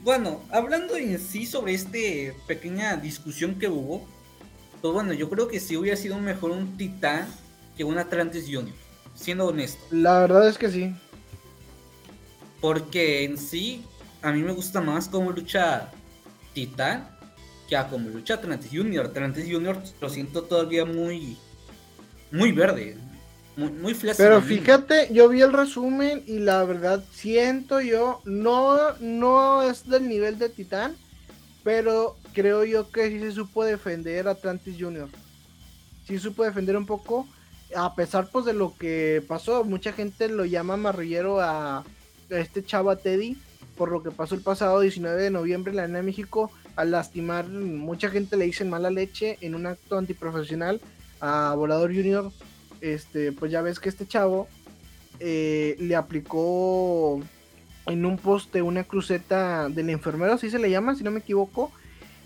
Bueno, 0.04 0.42
hablando 0.52 0.98
en 0.98 1.18
sí 1.18 1.46
sobre 1.46 1.74
esta 1.74 1.98
pequeña 2.46 2.98
discusión 2.98 3.56
que 3.58 3.70
hubo, 3.70 4.06
pues 4.82 4.94
bueno, 4.94 5.14
yo 5.14 5.30
creo 5.30 5.48
que 5.48 5.62
sí 5.62 5.78
hubiera 5.78 5.96
sido 5.96 6.20
mejor 6.20 6.52
un 6.52 6.76
Titán 6.76 7.26
que 7.78 7.86
un 7.86 7.98
Atlantis 7.98 8.44
Junior, 8.44 8.76
siendo 9.16 9.46
honesto. 9.48 9.82
La 9.92 10.20
verdad 10.20 10.50
es 10.50 10.58
que 10.58 10.70
sí. 10.70 10.94
Porque 12.60 13.24
en 13.24 13.38
sí, 13.38 13.86
a 14.22 14.34
mí 14.34 14.44
me 14.44 14.52
gusta 14.52 14.82
más 14.82 15.08
cómo 15.08 15.32
lucha 15.32 15.90
Titán 16.54 17.08
que 17.70 17.78
a 17.78 17.88
cómo 17.88 18.10
lucha 18.10 18.34
Atlantis 18.34 18.72
Junior. 18.74 19.06
Atlantis 19.06 19.46
Junior 19.50 19.82
lo 20.02 20.10
siento 20.10 20.44
todavía 20.44 20.84
muy, 20.84 21.38
muy 22.30 22.52
verde, 22.52 22.98
muy, 23.56 23.72
muy. 23.72 23.96
Pero 24.18 24.42
fíjate, 24.42 25.10
yo 25.14 25.30
vi 25.30 25.42
el 25.42 25.54
resumen 25.54 26.24
y 26.26 26.40
la 26.40 26.64
verdad 26.64 27.04
siento 27.12 27.82
yo, 27.82 28.22
no, 28.26 28.78
no 29.00 29.64
es 29.64 29.88
del 29.88 30.08
nivel 30.08 30.40
de 30.40 30.50
Titán, 30.50 30.96
pero 31.64 32.18
creo 32.34 32.64
yo 32.64 32.90
que 32.92 33.10
sí 33.10 33.20
se 33.20 33.32
supo 33.32 33.64
defender 33.64 34.28
Atlantis 34.28 34.76
Junior. 34.80 35.10
Sí 36.06 36.20
supo 36.20 36.44
defender 36.44 36.76
un 36.76 36.86
poco, 36.86 37.28
a 37.76 37.96
pesar 37.96 38.30
pues 38.32 38.46
de 38.46 38.54
lo 38.54 38.76
que 38.78 39.24
pasó. 39.28 39.64
Mucha 39.64 39.94
gente 39.94 40.28
lo 40.28 40.46
llama 40.46 40.78
marrullero 40.78 41.40
a, 41.40 41.78
a 41.78 41.86
este 42.30 42.64
chava 42.64 42.96
Teddy 42.96 43.38
por 43.78 43.92
lo 43.92 44.04
que 44.04 44.12
pasó 44.12 44.36
el 44.36 44.42
pasado 44.42 44.80
19 44.80 45.22
de 45.22 45.30
noviembre 45.32 45.72
en 45.72 45.78
la 45.78 45.84
Arena 45.84 46.00
de 46.00 46.04
México 46.04 46.52
al 46.76 46.92
lastimar, 46.92 47.48
mucha 47.48 48.10
gente 48.10 48.38
le 48.38 48.46
dicen 48.46 48.70
mala 48.70 48.90
leche 48.90 49.38
en 49.42 49.56
un 49.56 49.66
acto 49.66 49.98
antiprofesional 49.98 50.82
a 51.20 51.54
Volador 51.56 51.94
Junior 51.94 52.32
este, 52.84 53.32
pues 53.32 53.50
ya 53.50 53.62
ves 53.62 53.80
que 53.80 53.88
este 53.88 54.06
chavo 54.06 54.50
eh, 55.22 55.78
le 55.80 55.96
aplicó 55.96 57.22
en 57.86 58.06
un 58.06 58.18
poste 58.18 58.62
una 58.62 58.84
cruceta 58.84 59.70
del 59.70 59.90
enfermero, 59.90 60.34
así 60.34 60.50
se 60.50 60.60
le 60.60 60.70
llama, 60.70 60.94
si 60.94 61.04
no 61.04 61.12
me 61.12 61.20
equivoco, 61.20 61.72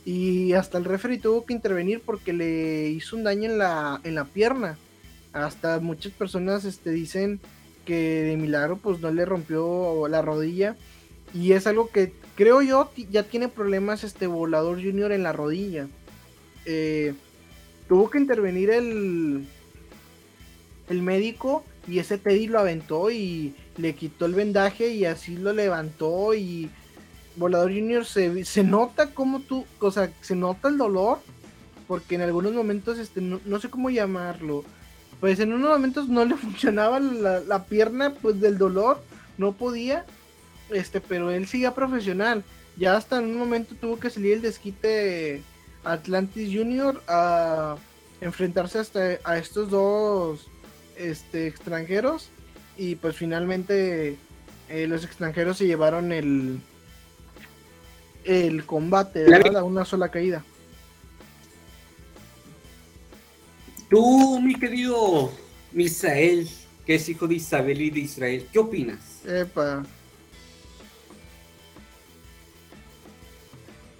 y 0.04 0.54
hasta 0.54 0.80
el 0.80 0.86
referee 0.86 1.20
tuvo 1.20 1.46
que 1.46 1.54
intervenir 1.54 2.02
porque 2.04 2.34
le 2.34 2.90
hizo 2.90 3.16
un 3.16 3.24
daño 3.24 3.52
en 3.52 3.60
la, 3.60 4.02
en 4.04 4.16
la 4.16 4.26
pierna. 4.26 4.80
Hasta 5.32 5.80
muchas 5.80 6.12
personas 6.14 6.66
este, 6.66 6.90
dicen 6.90 7.40
que 7.86 8.24
de 8.24 8.38
milagro 8.38 8.78
pues 8.78 9.00
no 9.00 9.12
le 9.12 9.26
rompió 9.26 10.08
la 10.08 10.24
rodilla. 10.24 10.76
Y 11.34 11.52
es 11.52 11.68
algo 11.68 11.90
que 11.90 12.14
creo 12.36 12.62
yo 12.62 12.90
ya 13.12 13.24
tiene 13.24 13.50
problemas 13.50 14.04
este 14.04 14.26
volador 14.28 14.82
junior 14.82 15.12
en 15.12 15.24
la 15.24 15.34
rodilla. 15.34 15.88
Eh, 16.66 17.14
tuvo 17.90 18.10
que 18.10 18.18
intervenir 18.18 18.70
el, 18.70 19.46
el 20.90 21.02
médico 21.02 21.64
y 21.88 22.00
ese 22.00 22.18
Teddy 22.18 22.48
lo 22.48 22.60
aventó 22.60 23.12
y 23.12 23.56
le 23.78 23.96
quitó 23.96 24.26
el 24.26 24.34
vendaje 24.34 24.90
y 24.90 25.06
así 25.06 25.38
lo 25.38 25.54
levantó 25.54 26.34
y 26.34 26.70
Volador 27.36 27.72
Junior 27.72 28.04
se, 28.04 28.44
se 28.46 28.64
nota 28.64 29.12
como 29.12 29.40
tú, 29.40 29.66
o 29.80 29.92
sea, 29.92 30.12
se 30.22 30.36
nota 30.36 30.70
el 30.70 30.78
dolor 30.78 31.20
porque 31.88 32.16
en 32.16 32.22
algunos 32.22 32.54
momentos, 32.54 32.98
este, 32.98 33.22
no, 33.22 33.60
sé 33.60 33.70
cómo 33.70 33.90
llamarlo, 33.90 34.66
pues 35.20 35.40
en 35.40 35.54
unos 35.54 35.70
momentos 35.70 36.10
no 36.10 36.26
le 36.26 36.36
funcionaba 36.38 37.00
la, 37.00 37.40
la, 37.40 37.66
pierna, 37.66 38.14
pues 38.14 38.42
del 38.42 38.58
dolor, 38.58 39.02
no 39.38 39.54
podía, 39.54 40.06
este, 40.70 41.00
pero 41.00 41.32
él 41.32 41.48
sigue 41.48 41.72
profesional, 41.72 42.44
ya 42.76 42.98
hasta 42.98 43.20
en 43.20 43.26
un 43.26 43.38
momento 43.38 43.76
tuvo 43.76 44.00
que 44.00 44.10
salir 44.10 44.34
el 44.34 44.42
desquite 44.42 45.42
Atlantis 45.84 46.54
Junior 46.54 47.02
a 47.08 47.78
enfrentarse 48.20 48.80
hasta 48.80 49.20
a 49.24 49.38
estos 49.38 49.70
dos 49.70 50.48
este, 50.98 51.48
extranjeros 51.48 52.30
y 52.78 52.96
pues 52.96 53.16
finalmente 53.16 54.18
eh, 54.70 54.88
los 54.88 55.04
extranjeros 55.04 55.58
se 55.58 55.68
llevaron 55.68 56.12
el 56.12 56.60
el 58.28 58.66
combate, 58.66 59.24
¿verdad? 59.24 59.58
A 59.58 59.64
una 59.64 59.86
sola 59.86 60.10
caída. 60.10 60.44
Tú, 63.90 64.40
mi 64.42 64.56
querido 64.56 65.32
Misael, 65.72 66.50
que 66.86 66.96
es 66.96 67.08
hijo 67.08 67.26
de 67.28 67.36
Isabel 67.36 67.82
y 67.82 67.90
de 67.90 68.00
Israel, 68.02 68.48
¿qué 68.52 68.60
opinas? 68.60 69.26
Epa. 69.26 69.86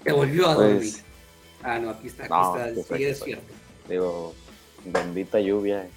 Te 0.04 0.12
volvió 0.12 0.50
a 0.50 0.56
pues, 0.56 0.70
dormir. 0.70 0.94
Ah, 1.64 1.80
no, 1.80 1.90
aquí 1.90 2.08
está, 2.08 2.26
aquí 2.26 2.80
está, 2.80 2.98
sí, 2.98 3.04
es 3.04 3.20
cierto. 3.20 3.54
Digo, 3.88 4.36
bendita 4.86 5.40
lluvia, 5.40 5.88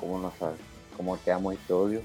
¿cómo 0.00 0.18
no 0.18 0.32
sabes? 0.38 0.58
¿Cómo 0.96 1.16
te 1.18 1.30
amo 1.30 1.52
y 1.52 1.56
te 1.56 1.72
odio? 1.72 2.00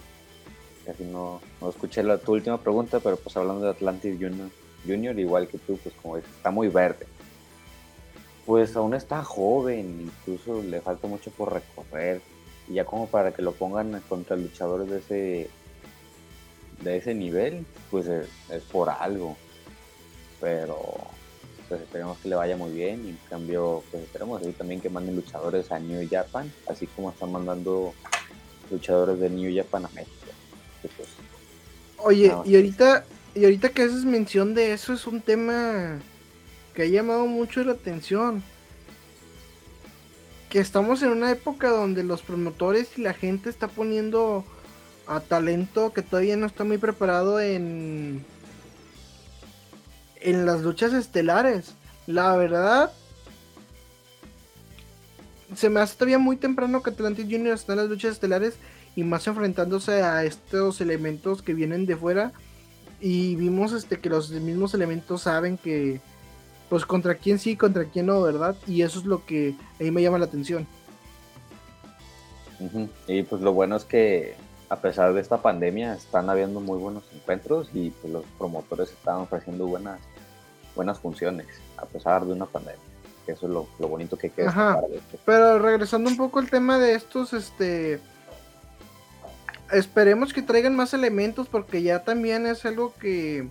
Casi 0.85 1.03
no, 1.03 1.41
no 1.61 1.69
escuché 1.69 2.03
tu 2.19 2.33
última 2.33 2.59
pregunta, 2.59 2.99
pero 2.99 3.17
pues 3.17 3.35
hablando 3.37 3.65
de 3.65 3.71
Atlantis 3.71 4.17
Junior, 4.19 4.49
Junior 4.85 5.17
igual 5.17 5.47
que 5.47 5.57
tú, 5.57 5.77
pues 5.77 5.95
como 5.95 6.17
está 6.17 6.51
muy 6.51 6.67
verde 6.67 7.07
pues 8.45 8.75
aún 8.75 8.93
está 8.93 9.23
joven, 9.23 10.01
incluso 10.01 10.61
le 10.61 10.81
falta 10.81 11.07
mucho 11.07 11.31
por 11.31 11.51
recorrer. 11.53 12.21
Y 12.67 12.75
ya 12.75 12.85
como 12.85 13.07
para 13.07 13.33
que 13.33 13.41
lo 13.41 13.53
pongan 13.53 13.99
contra 14.07 14.35
luchadores 14.35 14.89
de 14.89 14.97
ese 14.97 15.49
de 16.81 16.97
ese 16.97 17.15
nivel, 17.15 17.65
pues 17.89 18.07
es, 18.07 18.27
por 18.71 18.89
algo. 18.89 19.35
Pero 20.39 20.95
pues 21.67 21.81
esperemos 21.81 22.17
que 22.19 22.29
le 22.29 22.35
vaya 22.35 22.57
muy 22.57 22.71
bien. 22.71 23.05
Y 23.05 23.09
en 23.09 23.19
cambio, 23.29 23.83
pues 23.91 24.03
esperemos 24.03 24.41
también 24.57 24.81
que 24.81 24.89
manden 24.89 25.15
luchadores 25.15 25.71
a 25.71 25.79
New 25.79 26.07
Japan, 26.09 26.51
así 26.67 26.87
como 26.87 27.11
están 27.11 27.31
mandando 27.31 27.93
luchadores 28.71 29.19
de 29.19 29.29
New 29.29 29.55
Japan 29.55 29.85
a 29.85 29.89
México. 29.89 30.27
Pues, 30.81 31.09
Oye, 31.97 32.33
y 32.45 32.55
ahorita, 32.55 33.05
y 33.33 33.43
ahorita 33.43 33.69
que 33.69 33.83
haces 33.83 34.05
mención 34.05 34.53
de 34.53 34.73
eso, 34.73 34.93
es 34.93 35.07
un 35.07 35.21
tema 35.21 35.99
que 36.73 36.83
ha 36.83 36.87
llamado 36.87 37.25
mucho 37.25 37.63
la 37.63 37.73
atención. 37.73 38.43
Que 40.49 40.59
estamos 40.59 41.01
en 41.01 41.09
una 41.09 41.31
época 41.31 41.69
donde 41.69 42.03
los 42.03 42.21
promotores 42.21 42.97
y 42.97 43.01
la 43.01 43.13
gente 43.13 43.49
está 43.49 43.67
poniendo 43.67 44.45
a 45.07 45.19
talento 45.19 45.93
que 45.93 46.01
todavía 46.01 46.37
no 46.37 46.45
está 46.45 46.63
muy 46.63 46.77
preparado 46.77 47.39
en 47.39 48.25
en 50.25 50.45
las 50.45 50.61
luchas 50.61 50.91
estelares. 50.93 51.75
La 52.07 52.35
verdad 52.35 52.91
se 55.55 55.69
me 55.69 55.79
hace 55.79 55.95
todavía 55.95 56.17
muy 56.17 56.35
temprano 56.35 56.81
que 56.81 56.89
Atlantis 56.89 57.25
Junior 57.25 57.53
está 57.53 57.73
en 57.73 57.79
las 57.79 57.89
luchas 57.89 58.13
estelares 58.13 58.55
y 58.95 59.03
más 59.03 59.27
enfrentándose 59.27 60.01
a 60.01 60.23
estos 60.23 60.81
elementos 60.81 61.41
que 61.41 61.53
vienen 61.53 61.85
de 61.85 61.95
fuera 61.95 62.31
y 62.99 63.35
vimos 63.35 63.71
este 63.71 63.99
que 63.99 64.09
los 64.09 64.31
mismos 64.31 64.73
elementos 64.73 65.21
saben 65.21 65.57
que 65.57 66.01
pues 66.69 66.85
contra 66.85 67.15
quién 67.15 67.37
sí, 67.37 67.55
contra 67.55 67.85
quién 67.85 68.07
no, 68.07 68.21
¿verdad? 68.23 68.55
Y 68.65 68.81
eso 68.81 68.99
es 68.99 69.05
lo 69.05 69.25
que 69.25 69.55
ahí 69.79 69.91
me 69.91 70.01
llama 70.01 70.17
la 70.17 70.25
atención. 70.25 70.65
Y 73.07 73.21
pues 73.23 73.41
lo 73.41 73.53
bueno 73.53 73.75
es 73.75 73.83
que 73.83 74.35
a 74.69 74.77
pesar 74.77 75.13
de 75.13 75.21
esta 75.21 75.41
pandemia 75.41 75.93
están 75.93 76.29
habiendo 76.29 76.59
muy 76.59 76.79
buenos 76.79 77.03
encuentros 77.13 77.69
y 77.73 77.91
pues 77.91 78.11
los 78.11 78.25
promotores 78.37 78.89
están 78.89 79.17
ofreciendo 79.17 79.67
buenas, 79.67 79.99
buenas 80.75 80.99
funciones 80.99 81.47
a 81.77 81.85
pesar 81.85 82.25
de 82.25 82.33
una 82.33 82.45
pandemia. 82.45 82.79
Eso 83.27 83.47
es 83.47 83.51
lo, 83.51 83.87
bonito 83.87 84.17
que 84.17 84.29
queda. 84.29 84.83
Pero 85.25 85.59
regresando 85.59 86.09
un 86.09 86.17
poco 86.17 86.39
al 86.39 86.49
tema 86.49 86.77
de 86.77 86.93
estos, 86.93 87.33
este 87.33 87.99
esperemos 89.71 90.31
que 90.31 90.43
traigan 90.43 90.75
más 90.75 90.93
elementos 90.93 91.47
porque 91.47 91.81
ya 91.81 92.03
también 92.03 92.45
es 92.45 92.65
algo 92.65 92.93
que 92.99 93.49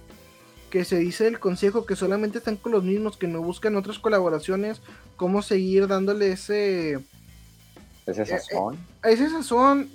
que 0.74 0.84
se 0.84 0.96
dice 0.96 1.22
del 1.22 1.38
consejo 1.38 1.86
que 1.86 1.94
solamente 1.94 2.38
están 2.38 2.56
con 2.56 2.72
los 2.72 2.82
mismos, 2.82 3.16
que 3.16 3.28
no 3.28 3.40
buscan 3.40 3.76
otras 3.76 4.00
colaboraciones, 4.00 4.82
cómo 5.14 5.40
seguir 5.40 5.86
dándole 5.86 6.32
ese... 6.32 6.98
Ese 8.06 8.22
eh, 8.22 8.26
sazón. 8.26 8.74
Eh, 8.74 9.12
ese 9.12 9.30
sazón, 9.30 9.88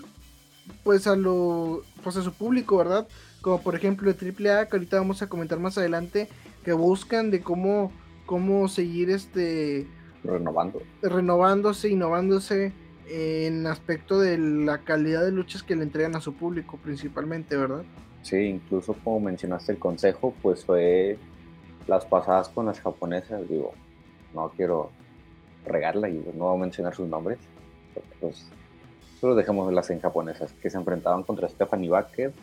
pues 0.85 1.05
a 1.05 1.17
lo, 1.17 1.83
pues 2.01 2.15
a 2.15 2.21
su 2.21 2.31
público, 2.31 2.77
¿verdad? 2.77 3.05
Como 3.41 3.61
por 3.61 3.75
ejemplo 3.75 4.09
el 4.09 4.15
AAA, 4.15 4.67
que 4.67 4.77
ahorita 4.77 4.99
vamos 4.99 5.21
a 5.21 5.27
comentar 5.27 5.59
más 5.59 5.77
adelante, 5.77 6.29
que 6.63 6.73
buscan 6.73 7.31
de 7.31 7.41
cómo, 7.41 7.91
cómo 8.25 8.67
seguir 8.67 9.09
este... 9.09 9.87
Renovando. 10.23 10.81
Renovándose, 11.01 11.89
innovándose 11.89 12.73
en 13.07 13.65
aspecto 13.65 14.19
de 14.19 14.37
la 14.37 14.79
calidad 14.79 15.23
de 15.23 15.31
luchas 15.31 15.63
que 15.63 15.75
le 15.75 15.83
entregan 15.83 16.15
a 16.15 16.21
su 16.21 16.33
público 16.33 16.77
principalmente, 16.77 17.57
¿verdad? 17.57 17.83
Sí, 18.21 18.37
incluso 18.37 18.93
como 19.03 19.19
mencionaste 19.19 19.71
el 19.71 19.79
consejo, 19.79 20.33
pues 20.41 20.65
fue 20.65 21.17
las 21.87 22.05
pasadas 22.05 22.49
con 22.49 22.65
las 22.65 22.79
japonesas, 22.79 23.47
digo, 23.49 23.73
no 24.33 24.51
quiero 24.55 24.91
regarla 25.65 26.09
y 26.09 26.23
no 26.35 26.45
voy 26.45 26.57
a 26.57 26.61
mencionar 26.61 26.93
sus 26.93 27.07
nombres, 27.07 27.39
porque 27.93 28.09
pues 28.19 28.47
solo 29.19 29.35
dejémoslas 29.35 29.89
en 29.89 29.99
japonesas, 29.99 30.53
que 30.53 30.69
se 30.69 30.77
enfrentaban 30.77 31.23
contra 31.23 31.49
Stephanie 31.49 31.89
Baker, 31.89 32.33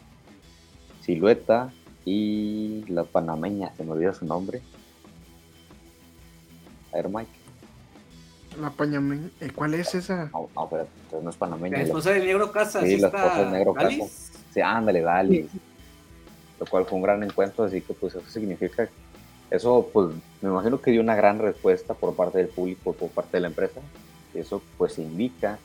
Silueta 1.01 1.73
y 2.07 2.85
la 2.89 3.05
panameña, 3.05 3.75
se 3.77 3.85
me 3.85 3.93
olvida 3.93 4.15
su 4.15 4.25
nombre. 4.25 4.63
A 6.93 6.97
ver, 6.97 7.11
Mike. 7.11 7.31
La 8.59 8.71
panameña, 8.71 9.29
eh, 9.43 9.51
¿cuál 9.55 9.75
es 9.75 9.95
esa? 9.95 10.31
No, 10.33 10.49
no, 10.55 10.69
pero 10.71 10.89
no 11.23 11.29
es 11.29 11.37
panameña. 11.37 11.77
La 11.77 11.85
esposa 11.85 12.13
del 12.13 12.25
negro 12.25 12.51
Casas. 12.51 12.85
Sí, 12.85 12.97
la 12.97 13.09
esposa 13.09 13.39
del 13.41 13.53
negro 13.53 13.75
Casas. 13.75 14.33
Sí, 14.55 14.61
ándale, 14.63 15.03
dale 15.03 15.47
lo 16.59 16.67
cual 16.67 16.87
fue 16.87 16.97
un 16.97 17.03
gran 17.03 17.23
encuentro, 17.23 17.65
así 17.65 17.81
que 17.81 17.95
pues 17.95 18.15
eso 18.15 18.29
significa, 18.29 18.89
eso 19.51 19.89
pues 19.93 20.09
me 20.41 20.49
imagino 20.49 20.81
que 20.81 20.91
dio 20.91 21.01
una 21.01 21.15
gran 21.15 21.39
respuesta 21.39 21.95
por 21.95 22.15
parte 22.15 22.39
del 22.39 22.49
público, 22.49 22.93
por 22.93 23.11
parte 23.11 23.37
de 23.37 23.43
la 23.43 23.49
empresa, 23.49 23.81
y 24.35 24.39
eso 24.39 24.63
pues 24.79 24.99
indica 24.99 25.59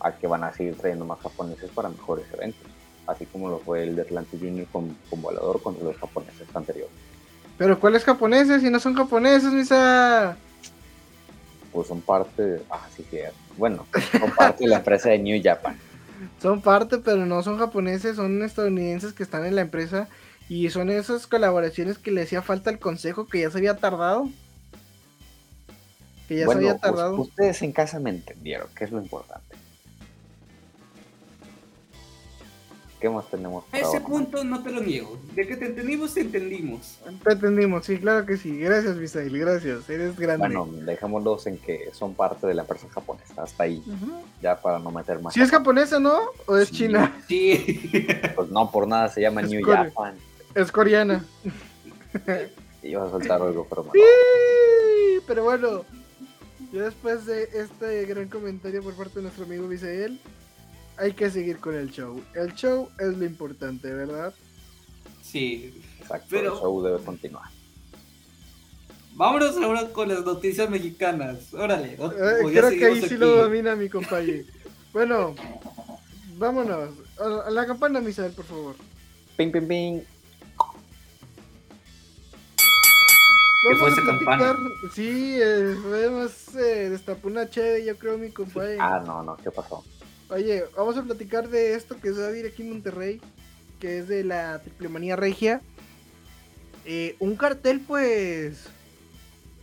a 0.00 0.12
que 0.12 0.26
van 0.26 0.44
a 0.44 0.52
seguir 0.52 0.76
trayendo 0.76 1.04
más 1.04 1.20
japoneses 1.20 1.70
para 1.70 1.88
mejores 1.88 2.26
eventos, 2.32 2.66
así 3.06 3.26
como 3.26 3.48
lo 3.48 3.58
fue 3.58 3.82
el 3.82 3.96
de 3.96 4.02
Atlantic 4.02 4.40
Junior 4.40 4.66
con, 4.72 4.96
con 5.08 5.22
volador 5.22 5.62
contra 5.62 5.84
los 5.84 5.96
japoneses 5.96 6.46
anteriores. 6.54 6.94
Pero 7.58 7.80
¿cuáles 7.80 8.04
japoneses? 8.04 8.62
Si 8.62 8.70
no 8.70 8.80
son 8.80 8.94
japoneses, 8.94 9.52
misa. 9.52 10.36
Pues 11.72 11.88
son 11.88 12.00
parte, 12.00 12.62
ah, 12.70 12.86
sí, 12.94 13.02
que, 13.04 13.30
bueno, 13.56 13.86
son 14.18 14.30
parte 14.30 14.64
de 14.64 14.70
la 14.70 14.78
empresa 14.78 15.10
de 15.10 15.18
New 15.18 15.40
Japan. 15.42 15.78
Son 16.40 16.62
parte, 16.62 16.96
pero 16.96 17.26
no 17.26 17.42
son 17.42 17.58
japoneses, 17.58 18.16
son 18.16 18.42
estadounidenses 18.42 19.12
que 19.12 19.22
están 19.22 19.44
en 19.44 19.54
la 19.54 19.60
empresa 19.60 20.08
y 20.48 20.70
son 20.70 20.90
esas 20.90 21.26
colaboraciones 21.26 21.98
que 21.98 22.10
le 22.10 22.22
hacía 22.22 22.40
falta 22.40 22.70
al 22.70 22.78
consejo 22.78 23.26
que 23.26 23.40
ya 23.40 23.50
se 23.50 23.58
había 23.58 23.76
tardado. 23.76 24.30
Que 26.26 26.38
ya 26.38 26.46
se 26.46 26.52
había 26.52 26.78
tardado. 26.78 27.20
ustedes 27.20 27.60
en 27.62 27.72
casa 27.72 28.00
me 28.00 28.10
entendieron, 28.10 28.68
que 28.74 28.84
es 28.84 28.92
lo 28.92 29.00
importante. 29.00 29.45
¿Qué 33.00 33.10
más 33.10 33.26
tenemos? 33.30 33.64
A 33.72 33.78
ese 33.78 34.00
punto 34.00 34.42
no 34.42 34.62
te 34.62 34.70
lo 34.70 34.80
niego. 34.80 35.18
De 35.34 35.46
que 35.46 35.56
te 35.56 35.66
entendimos, 35.66 36.14
te 36.14 36.22
entendimos. 36.22 36.98
Te 37.22 37.32
entendimos, 37.32 37.84
sí, 37.84 37.98
claro 37.98 38.24
que 38.24 38.38
sí. 38.38 38.58
Gracias, 38.58 38.96
Misael, 38.96 39.38
gracias. 39.38 39.88
Eres 39.90 40.18
grande. 40.18 40.46
Bueno, 40.48 40.66
dejémoslos 40.84 41.46
en 41.46 41.58
que 41.58 41.90
son 41.92 42.14
parte 42.14 42.46
de 42.46 42.54
la 42.54 42.62
empresa 42.62 42.88
japonesa. 42.88 43.42
Hasta 43.42 43.64
ahí. 43.64 43.82
Ya 44.40 44.60
para 44.60 44.78
no 44.78 44.90
meter 44.90 45.20
más. 45.20 45.34
¿Si 45.34 45.42
es 45.42 45.50
japonesa, 45.50 46.00
no? 46.00 46.20
¿O 46.46 46.56
es 46.56 46.70
china? 46.70 47.14
Sí. 47.28 47.90
Pues 48.34 48.50
no, 48.50 48.70
por 48.70 48.86
nada 48.86 49.08
se 49.08 49.20
llama 49.20 49.42
New 49.42 49.64
Japan. 49.64 50.14
Es 50.54 50.70
coreana. 50.70 51.24
Iba 52.82 53.06
a 53.06 53.10
soltar 53.10 53.40
algo, 53.40 53.66
pero 53.68 53.84
Sí, 53.92 55.20
pero 55.26 55.44
bueno. 55.44 55.84
Ya 56.72 56.82
después 56.82 57.26
de 57.26 57.44
este 57.54 58.04
gran 58.06 58.28
comentario 58.28 58.82
por 58.82 58.94
parte 58.94 59.16
de 59.16 59.22
nuestro 59.22 59.44
amigo 59.44 59.66
Misael, 59.66 60.20
hay 60.98 61.12
que 61.12 61.30
seguir 61.30 61.58
con 61.58 61.74
el 61.74 61.90
show. 61.90 62.22
El 62.34 62.54
show 62.54 62.90
es 62.98 63.16
lo 63.16 63.24
importante, 63.24 63.92
¿verdad? 63.92 64.34
Sí. 65.22 65.82
Exacto, 66.00 66.26
pero... 66.30 66.54
el 66.54 66.60
show 66.60 66.82
debe 66.82 66.98
continuar. 67.04 67.44
Vámonos 69.14 69.56
ahora 69.56 69.88
con 69.88 70.08
las 70.08 70.24
noticias 70.24 70.68
mexicanas. 70.68 71.52
Órale. 71.54 71.94
Eh, 71.94 71.98
creo 72.52 72.70
que 72.70 72.86
ahí 72.86 73.00
sí 73.00 73.16
lo 73.16 73.36
domina 73.36 73.74
mi 73.74 73.88
compañero. 73.88 74.44
bueno, 74.92 75.34
vámonos. 76.36 76.90
A 77.18 77.50
la 77.50 77.66
campana, 77.66 78.00
Misael, 78.00 78.32
por 78.32 78.44
favor. 78.44 78.76
Ping, 79.38 79.50
ping, 79.50 79.66
ping. 79.66 80.00
¿Qué 83.68 83.74
fue 83.78 83.90
Vamos 83.90 83.98
a 83.98 84.02
esa 84.02 84.06
campana? 84.06 84.54
platicar. 84.54 84.92
Sí, 84.94 85.38
eh, 85.40 85.76
además 85.86 86.54
eh, 86.54 86.90
destapó 86.90 87.28
una 87.28 87.48
chévere, 87.48 87.86
yo 87.86 87.96
creo, 87.96 88.18
mi 88.18 88.30
compadre. 88.30 88.76
Ah, 88.78 89.02
no, 89.04 89.22
no, 89.22 89.36
¿qué 89.38 89.50
pasó? 89.50 89.82
Oye, 90.28 90.64
vamos 90.76 90.96
a 90.96 91.02
platicar 91.02 91.48
de 91.48 91.74
esto 91.74 92.00
que 92.00 92.12
se 92.12 92.20
va 92.20 92.28
a 92.28 92.36
ir 92.36 92.46
aquí 92.46 92.62
en 92.62 92.70
Monterrey, 92.70 93.20
que 93.78 93.98
es 93.98 94.08
de 94.08 94.24
la 94.24 94.60
Triplemanía 94.60 95.14
Regia. 95.14 95.60
Eh, 96.84 97.16
un 97.20 97.36
cartel, 97.36 97.80
pues. 97.80 98.64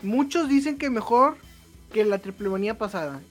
Muchos 0.02 0.48
dicen 0.48 0.78
que 0.78 0.90
mejor 0.90 1.38
que 1.92 2.06
la 2.06 2.20
Triplemanía 2.20 2.78
pasada. 2.78 3.22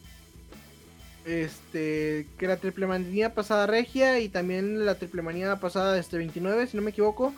Este, 1.24 2.26
que 2.36 2.48
la 2.48 2.56
Triplemanía 2.56 3.32
pasada 3.32 3.66
Regia 3.66 4.18
y 4.18 4.28
también 4.28 4.84
la 4.84 4.96
Triplemanía 4.96 5.56
pasada 5.56 5.98
este 5.98 6.18
29, 6.18 6.66
si 6.66 6.76
no 6.76 6.82
me 6.82 6.90
equivoco, 6.90 7.32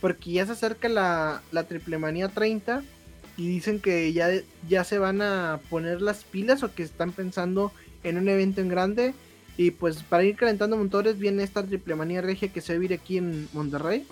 porque 0.00 0.32
ya 0.32 0.44
se 0.44 0.52
acerca 0.52 0.88
la, 0.88 1.42
la 1.52 1.64
Triplemanía 1.64 2.28
30 2.28 2.82
y 3.36 3.46
dicen 3.46 3.80
que 3.80 4.12
ya, 4.12 4.28
ya 4.68 4.82
se 4.84 4.98
van 4.98 5.22
a 5.22 5.60
poner 5.70 6.02
las 6.02 6.24
pilas 6.24 6.62
o 6.62 6.74
que 6.74 6.82
están 6.82 7.12
pensando 7.12 7.72
en 8.02 8.18
un 8.18 8.28
evento 8.28 8.60
en 8.60 8.68
grande. 8.68 9.14
Y 9.58 9.72
pues 9.72 10.04
para 10.04 10.22
ir 10.22 10.36
calentando 10.36 10.76
motores 10.76 11.18
viene 11.18 11.42
esta 11.42 11.66
triple 11.66 11.96
manía 11.96 12.22
regia 12.22 12.52
que 12.52 12.60
se 12.60 12.72
va 12.72 12.76
a 12.76 12.78
vivir 12.78 12.96
aquí 12.96 13.18
en 13.18 13.48
Monterrey, 13.52 14.06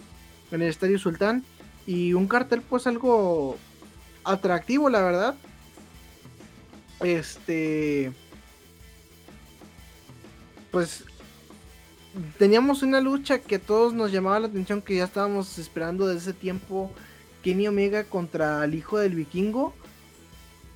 en 0.50 0.61
el 0.61 0.68
Estadio 0.68 0.98
Sultán. 0.98 1.44
Y 1.87 2.14
un 2.14 2.26
cartel 2.26 2.62
pues 2.62 2.88
algo 2.88 3.56
atractivo, 4.24 4.90
la 4.90 5.00
verdad. 5.02 5.37
Este... 7.00 8.12
Pues 10.72 11.04
teníamos 12.38 12.82
una 12.82 13.00
lucha 13.00 13.38
que 13.38 13.54
a 13.54 13.61
todos 13.61 13.94
nos 13.94 14.11
llamaba 14.11 14.40
la 14.40 14.48
atención, 14.48 14.82
que 14.82 14.96
ya 14.96 15.04
estábamos 15.04 15.59
esperando 15.61 16.09
desde 16.09 16.30
ese 16.30 16.38
tiempo. 16.38 16.90
Kenny 17.44 17.68
Omega 17.68 18.02
contra 18.02 18.64
el 18.64 18.74
hijo 18.74 18.98
del 18.98 19.14
vikingo. 19.14 19.74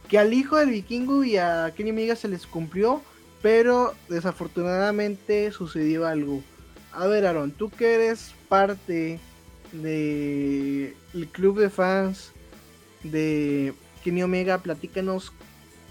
Que 0.09 0.17
al 0.17 0.33
hijo 0.33 0.59
del 0.59 0.71
vikingo 0.71 1.25
y 1.25 1.39
a 1.39 1.73
Kenny 1.77 1.91
Omega 1.91 2.15
se 2.15 2.29
les 2.29 2.47
cumplió. 2.47 3.03
Pero 3.43 3.95
desafortunadamente 4.09 5.51
sucedió 5.53 6.07
algo. 6.07 6.43
A 6.93 7.07
ver, 7.07 7.25
Aaron, 7.27 7.53
tú 7.53 7.71
que 7.71 7.95
eres 7.95 8.35
parte 8.49 9.19
de 9.73 10.95
el 11.15 11.29
club 11.29 11.59
de 11.59 11.71
fans 11.71 12.33
de 13.03 13.73
Kenny 14.05 14.23
Omega, 14.23 14.59
platícanos 14.59 15.33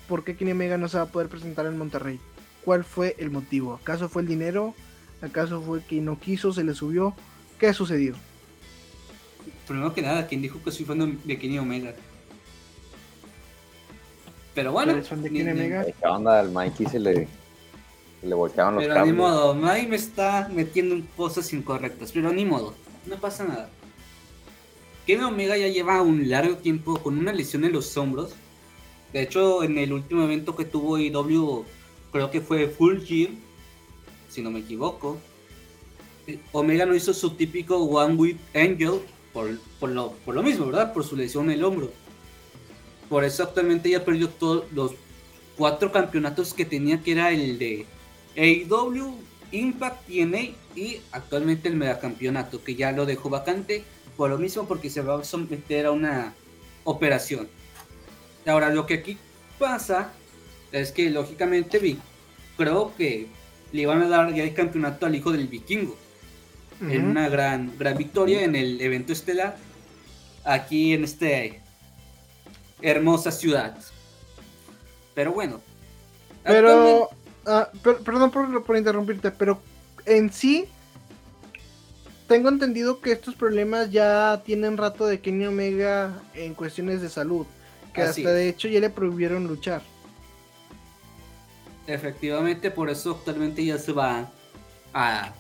por 0.08 0.24
qué 0.24 0.36
Kenny 0.36 0.52
Omega 0.52 0.78
no 0.78 0.88
se 0.90 0.98
va 0.98 1.04
a 1.04 1.12
poder 1.12 1.30
presentar 1.30 1.66
en 1.66 1.78
Monterrey. 1.78 2.20
¿Cuál 2.66 2.84
fue 2.84 3.16
el 3.18 3.32
motivo? 3.32 3.76
¿Acaso 3.82 4.10
fue 4.10 4.22
el 4.22 4.28
dinero? 4.28 4.76
¿Acaso 5.22 5.62
fue 5.62 5.84
que 5.84 6.02
no 6.02 6.20
quiso, 6.20 6.52
se 6.54 6.64
le 6.64 6.74
subió? 6.76 7.16
¿Qué 7.60 7.74
sucedió? 7.74 8.16
Primero 9.68 9.94
que 9.94 10.02
nada, 10.02 10.28
quien 10.28 10.42
dijo 10.42 10.62
que 10.64 10.72
soy 10.72 10.86
fan 10.86 11.20
de 11.24 11.40
Kenny 11.40 11.58
Omega. 11.60 11.94
Pero 14.56 14.72
bueno, 14.72 14.92
¿Eres 14.92 15.08
fan 15.08 15.22
de 15.24 15.30
ni- 15.30 15.40
Kenny 15.40 15.54
ni- 15.54 15.60
Omega? 15.60 15.86
¿Qué 15.86 16.08
onda? 16.08 16.40
Al 16.40 16.52
Mikey 16.52 16.86
se 16.88 17.00
le, 17.00 17.28
le 18.22 18.36
voltearon 18.36 18.76
los 18.76 18.86
pero 18.86 18.98
ni 19.00 19.14
cables. 19.14 19.16
modo, 19.16 19.56
Mike 19.56 19.88
me 19.88 19.96
está 19.96 20.50
metiendo 20.54 20.96
en 20.96 21.04
cosas 21.16 21.52
incorrectas, 21.54 22.12
pero 22.12 22.32
ni 22.34 22.46
modo, 22.46 22.76
no 23.06 23.16
pasa 23.18 23.46
nada. 23.46 23.70
Kenny 25.06 25.24
Omega 25.24 25.58
ya 25.58 25.68
lleva 25.68 26.02
un 26.02 26.30
largo 26.30 26.58
tiempo 26.58 27.00
con 27.02 27.18
una 27.18 27.34
lesión 27.34 27.64
en 27.66 27.74
los 27.74 27.96
hombros. 27.98 28.36
De 29.14 29.22
hecho, 29.24 29.64
en 29.64 29.78
el 29.78 29.92
último 29.94 30.24
evento 30.24 30.56
que 30.56 30.66
tuvo 30.66 30.98
IW, 31.00 31.66
creo 32.12 32.30
que 32.32 32.42
fue 32.42 32.68
Full 32.68 33.00
Gear, 33.02 33.32
si 34.30 34.42
no 34.42 34.52
me 34.52 34.60
equivoco. 34.60 35.18
eh, 36.28 36.40
Omega 36.52 36.86
no 36.86 36.94
hizo 36.96 37.14
su 37.14 37.32
típico 37.32 37.78
One 37.78 38.16
with 38.16 38.38
Angel 38.54 39.02
por, 39.34 39.58
por 39.80 39.90
lo, 39.90 40.12
por 40.26 40.36
lo 40.36 40.44
mismo, 40.44 40.68
¿verdad? 40.68 40.94
Por 40.94 41.04
su 41.04 41.16
lesión 41.16 41.46
en 41.46 41.58
el 41.58 41.64
hombro. 41.64 41.92
Por 43.10 43.24
eso 43.24 43.44
actualmente 43.44 43.90
ya 43.90 44.06
perdió 44.06 44.30
todos 44.30 44.66
los 44.74 44.92
cuatro 45.58 45.92
campeonatos 45.92 46.54
que 46.54 46.66
tenía, 46.66 47.02
que 47.02 47.14
era 47.14 47.32
el 47.32 47.58
de 47.58 47.86
AEW, 48.40 49.16
Impact, 49.52 50.08
TNA 50.08 50.40
y 50.76 51.02
actualmente 51.12 51.68
el 51.68 51.76
megacampeonato, 51.76 52.64
que 52.64 52.76
ya 52.76 52.92
lo 52.92 53.06
dejó 53.06 53.30
vacante 53.30 53.84
por 54.16 54.30
lo 54.30 54.38
mismo 54.38 54.68
porque 54.68 54.90
se 54.90 55.02
va 55.02 55.20
a 55.20 55.24
someter 55.24 55.88
a 55.88 55.92
una 55.92 56.34
operación. 56.84 57.50
Ahora, 58.46 58.70
lo 58.70 58.86
que 58.86 58.96
aquí 58.96 59.18
pasa 59.58 60.12
es 60.72 60.92
que 60.92 61.10
lógicamente 61.10 61.80
vi, 61.80 61.98
creo 62.58 62.94
que 62.96 63.28
le 63.72 63.82
iban 63.82 64.02
a 64.02 64.08
dar 64.08 64.34
ya 64.34 64.44
el 64.44 64.54
campeonato 64.54 65.06
al 65.06 65.16
hijo 65.16 65.32
del 65.32 65.48
vikingo 65.48 65.98
en 66.82 67.02
Ujú. 67.02 67.12
una 67.12 67.28
gran, 67.28 67.78
gran 67.78 67.98
victoria 67.98 68.44
en 68.44 68.56
el 68.56 68.80
evento 68.80 69.12
estelar 69.12 69.58
aquí 70.46 70.94
en 70.94 71.04
este 71.04 71.62
hermosa 72.82 73.32
ciudad. 73.32 73.78
Pero 75.14 75.34
bueno. 75.34 75.62
Pero, 76.44 77.10
ah, 77.50 77.70
per- 77.84 77.98
perdón 77.98 78.32
por, 78.32 78.64
por 78.64 78.78
interrumpirte, 78.78 79.32
pero 79.32 79.60
en 80.06 80.32
sí, 80.32 80.66
tengo 82.28 82.48
entendido 82.50 83.02
que 83.02 83.12
estos 83.12 83.36
problemas 83.36 83.92
ya 83.92 84.42
tienen 84.46 84.78
rato 84.78 85.06
de 85.08 85.20
Kenny 85.20 85.46
Omega 85.48 86.22
en 86.36 86.54
cuestiones 86.54 87.02
de 87.02 87.10
salud. 87.10 87.46
Que 87.94 88.04
Así 88.04 88.22
hasta 88.22 88.30
es. 88.32 88.36
de 88.38 88.50
hecho 88.50 88.68
ya 88.68 88.80
le 88.80 88.90
prohibieron 88.92 89.48
luchar. 89.48 89.82
Efectivamente, 91.88 92.70
por 92.70 92.90
eso 92.90 93.12
actualmente 93.12 93.66
ya 93.66 93.78
se 93.80 93.92
va 93.92 94.30
a, 94.94 95.34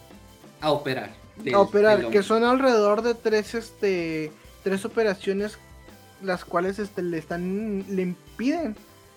a 0.62 0.72
operar. 0.72 1.12
del- 1.44 1.54
a 1.54 1.60
operar, 1.60 2.10
que 2.10 2.24
son 2.24 2.44
alrededor 2.44 3.02
de 3.04 3.14
tres, 3.14 3.54
este, 3.54 4.32
tres 4.64 4.84
operaciones, 4.84 5.58
las 6.24 6.44
cuales, 6.44 6.80
este, 6.80 7.02
le 7.04 7.18
están, 7.20 7.86
le 7.88 8.02
impiden, 8.02 8.76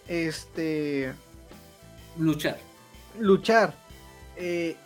este, 0.09 1.13
luchar. 2.19 2.59
Luchar. 3.19 3.75
Eh, 4.37 4.77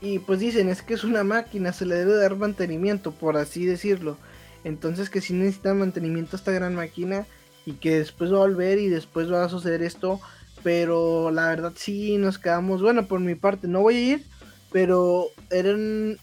y 0.00 0.18
pues 0.20 0.40
dicen, 0.40 0.68
es 0.68 0.82
que 0.82 0.94
es 0.94 1.04
una 1.04 1.24
máquina, 1.24 1.72
se 1.72 1.84
le 1.84 1.94
debe 1.96 2.16
dar 2.16 2.36
mantenimiento, 2.36 3.12
por 3.12 3.36
así 3.36 3.66
decirlo. 3.66 4.16
Entonces 4.64 5.10
que 5.10 5.20
si 5.20 5.32
necesita 5.32 5.74
mantenimiento 5.74 6.36
esta 6.36 6.52
gran 6.52 6.74
máquina 6.74 7.26
y 7.66 7.74
que 7.74 7.98
después 7.98 8.32
va 8.32 8.36
a 8.36 8.40
volver 8.40 8.78
y 8.78 8.88
después 8.88 9.30
va 9.30 9.44
a 9.44 9.48
suceder 9.48 9.82
esto. 9.82 10.20
Pero 10.62 11.30
la 11.30 11.48
verdad 11.48 11.72
sí 11.74 12.18
nos 12.18 12.38
quedamos, 12.38 12.82
bueno, 12.82 13.06
por 13.06 13.20
mi 13.20 13.34
parte 13.34 13.66
no 13.66 13.80
voy 13.80 13.96
a 13.96 14.14
ir, 14.14 14.26
pero 14.70 15.28
eran, 15.50 16.18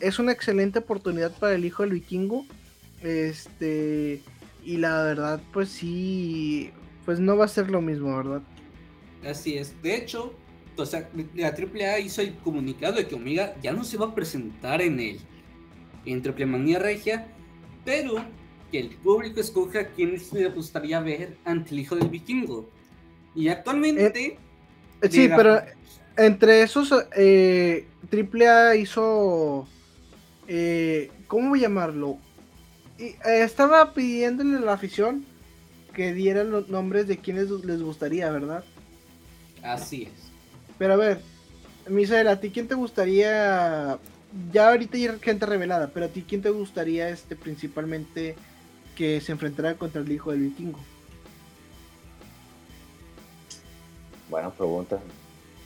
es 0.00 0.18
una 0.18 0.32
excelente 0.32 0.80
oportunidad 0.80 1.32
para 1.32 1.54
el 1.54 1.64
hijo 1.64 1.82
del 1.82 1.92
vikingo. 1.92 2.44
Este, 3.02 4.22
y 4.64 4.76
la 4.76 5.02
verdad 5.02 5.40
pues 5.52 5.70
sí, 5.70 6.70
pues 7.04 7.20
no 7.20 7.36
va 7.36 7.46
a 7.46 7.48
ser 7.48 7.70
lo 7.70 7.80
mismo, 7.80 8.14
¿verdad? 8.16 8.42
Así 9.24 9.56
es. 9.56 9.80
De 9.82 9.96
hecho, 9.96 10.34
o 10.82 10.86
sea, 10.86 11.08
la 11.34 11.48
AAA 11.52 11.98
hizo 12.00 12.20
el 12.22 12.34
comunicado 12.36 12.94
de 12.94 13.06
que 13.06 13.14
Omega 13.14 13.54
ya 13.62 13.72
no 13.72 13.84
se 13.84 13.96
va 13.96 14.06
a 14.06 14.14
presentar 14.14 14.80
en 14.82 15.00
el 15.00 15.20
en 16.04 16.22
Triple 16.22 16.46
Manía 16.46 16.78
Regia, 16.78 17.26
pero 17.84 18.24
que 18.70 18.78
el 18.80 18.88
público 18.90 19.40
escoja 19.40 19.80
a 19.80 19.86
quién 19.88 20.20
le 20.32 20.48
gustaría 20.48 21.00
ver 21.00 21.36
ante 21.44 21.74
el 21.74 21.80
hijo 21.80 21.96
del 21.96 22.08
vikingo. 22.08 22.68
Y 23.34 23.48
actualmente. 23.48 24.38
Eh, 25.02 25.08
Sí, 25.10 25.28
diga- 25.28 25.36
pero 25.36 25.60
entre 26.16 26.62
esos, 26.62 26.92
eh, 27.16 27.86
AAA 28.10 28.76
hizo, 28.76 29.68
eh, 30.48 31.10
¿cómo 31.28 31.54
llamarlo? 31.56 32.18
Y, 32.98 33.04
eh, 33.04 33.42
estaba 33.42 33.94
pidiéndole 33.94 34.56
a 34.56 34.60
la 34.60 34.72
afición 34.72 35.24
que 35.94 36.12
dieran 36.14 36.50
los 36.50 36.68
nombres 36.68 37.06
de 37.06 37.18
quienes 37.18 37.48
les 37.50 37.82
gustaría, 37.82 38.30
¿verdad? 38.30 38.64
Así 39.62 40.04
es. 40.04 40.27
Pero 40.78 40.94
a 40.94 40.96
ver, 40.96 41.20
Misael, 41.88 42.28
¿a 42.28 42.40
ti 42.40 42.50
quién 42.50 42.68
te 42.68 42.74
gustaría? 42.74 43.98
Ya 44.52 44.68
ahorita 44.68 44.96
hay 44.96 45.08
gente 45.20 45.46
revelada, 45.46 45.90
pero 45.92 46.06
a 46.06 46.08
ti 46.08 46.24
quién 46.26 46.42
te 46.42 46.50
gustaría 46.50 47.08
este 47.08 47.34
principalmente 47.34 48.36
que 48.96 49.20
se 49.20 49.32
enfrentara 49.32 49.74
contra 49.74 50.00
el 50.02 50.12
hijo 50.12 50.30
del 50.32 50.40
vikingo? 50.40 50.78
Buena 54.28 54.50
pregunta. 54.50 54.98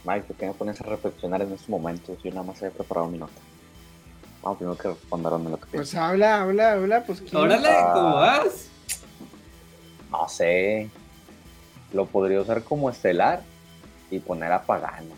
Mike, 0.04 0.26
¿por 0.26 0.36
qué 0.36 0.46
me 0.46 0.54
pones 0.54 0.80
a 0.80 0.84
reflexionar 0.84 1.42
en 1.42 1.52
estos 1.52 1.68
momentos? 1.68 2.18
Yo 2.22 2.30
nada 2.30 2.42
más 2.44 2.62
he 2.62 2.70
preparado 2.70 3.08
mi 3.08 3.18
nota. 3.18 3.32
Vamos 4.42 4.58
primero 4.58 4.76
que 4.78 4.88
responderme 4.88 5.50
lo 5.50 5.56
que 5.56 5.66
Pues 5.66 5.90
pienso. 5.90 6.00
habla, 6.00 6.42
habla, 6.42 6.72
habla, 6.72 7.04
pues 7.04 7.20
¿quién? 7.20 7.36
Órale, 7.36 7.68
Ah. 7.68 7.90
¿cómo 7.94 8.14
vas? 8.16 8.68
No 10.10 10.28
sé. 10.28 10.90
Lo 11.92 12.06
podría 12.06 12.40
usar 12.40 12.62
como 12.64 12.90
estelar 12.90 13.42
y 14.12 14.20
poner 14.20 14.52
a 14.52 14.62
Pagano. 14.62 15.14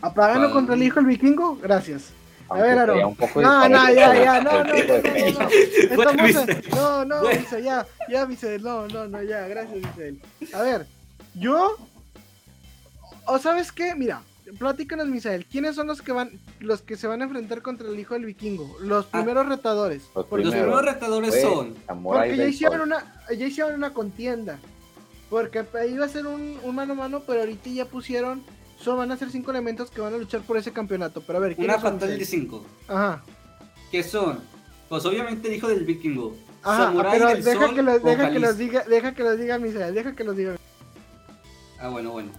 ¿Apagano 0.00 0.40
¿Cuál? 0.42 0.52
contra 0.52 0.74
el 0.76 0.82
hijo 0.82 0.96
del 0.96 1.06
vikingo? 1.06 1.56
Gracias. 1.56 2.10
A 2.48 2.54
Aunque 2.54 2.62
ver, 2.68 2.78
sería 2.78 2.82
Aaron. 2.94 3.04
un 3.04 3.16
poco 3.16 3.42
No, 3.42 3.68
no, 3.68 3.92
ya, 3.92 4.14
ya, 4.24 4.40
no, 4.40 4.52
no, 4.52 4.64
no, 4.64 4.74
no. 5.34 6.04
No, 6.76 7.04
no, 7.04 7.20
Bueno. 7.22 7.40
Misael, 7.40 7.64
ya, 7.64 7.86
ya, 8.08 8.26
Misael, 8.26 8.62
no, 8.62 8.86
no, 8.88 9.06
no, 9.08 9.22
ya, 9.22 9.46
gracias, 9.48 9.76
Misael. 9.76 10.20
A 10.54 10.62
ver, 10.62 10.86
yo, 11.34 11.76
o 13.26 13.38
sabes 13.38 13.70
qué, 13.72 13.94
mira, 13.94 14.22
platícanos, 14.58 15.08
Misael, 15.08 15.44
¿quiénes 15.46 15.74
son 15.74 15.88
los 15.88 16.00
que 16.00 16.12
van, 16.12 16.30
los 16.60 16.80
que 16.80 16.96
se 16.96 17.06
van 17.06 17.20
a 17.20 17.24
enfrentar 17.24 17.60
contra 17.60 17.86
el 17.88 17.98
hijo 17.98 18.14
del 18.14 18.24
vikingo? 18.24 18.76
Los 18.80 19.06
Ah. 19.06 19.18
primeros 19.18 19.46
retadores. 19.46 20.02
Los 20.14 20.24
Porque- 20.26 20.44
Los 20.46 20.54
Primero. 20.54 20.72
primeros 20.72 20.94
retadores 20.94 21.40
son. 21.42 21.74
Porque 22.02 22.36
ya 22.36 22.44
hicieron 22.46 22.80
una, 22.80 23.22
ya 23.28 23.46
hicieron 23.46 23.74
una 23.74 23.92
contienda. 23.92 24.58
Porque 25.30 25.64
iba 25.90 26.06
a 26.06 26.08
ser 26.08 26.26
un, 26.26 26.58
un 26.62 26.74
mano 26.74 26.94
a 26.94 26.96
mano, 26.96 27.22
pero 27.26 27.40
ahorita 27.40 27.68
ya 27.70 27.84
pusieron, 27.84 28.42
solo 28.80 28.98
van 28.98 29.12
a 29.12 29.16
ser 29.16 29.30
cinco 29.30 29.50
elementos 29.50 29.90
que 29.90 30.00
van 30.00 30.14
a 30.14 30.18
luchar 30.18 30.40
por 30.42 30.56
ese 30.56 30.72
campeonato. 30.72 31.22
Pero 31.26 31.38
a 31.38 31.42
ver, 31.42 31.54
¿quiénes 31.54 31.74
Una 31.74 31.82
son 31.82 31.90
pantalla 31.90 32.16
de? 32.16 32.24
5. 32.24 32.66
Ajá. 32.88 33.24
¿Qué 33.90 34.02
son? 34.02 34.40
Pues 34.88 35.04
obviamente 35.04 35.48
el 35.48 35.54
hijo 35.54 35.68
del 35.68 35.84
vikingo. 35.84 36.34
Ajá, 36.62 36.86
Samurai 36.86 37.12
pero 37.12 37.28
del 37.28 37.44
deja 37.44 37.66
Sol 37.66 37.74
que, 37.74 37.82
los, 37.82 38.02
deja 38.02 38.30
que 38.30 38.38
los 38.38 38.58
diga, 38.58 38.84
deja 38.84 39.14
que 39.14 39.22
los 39.22 39.38
diga 39.38 39.58
Misael, 39.58 39.94
deja 39.94 40.16
que 40.16 40.24
los 40.24 40.36
diga. 40.36 40.56
Ah, 41.78 41.88
bueno, 41.88 42.10
bueno. 42.12 42.32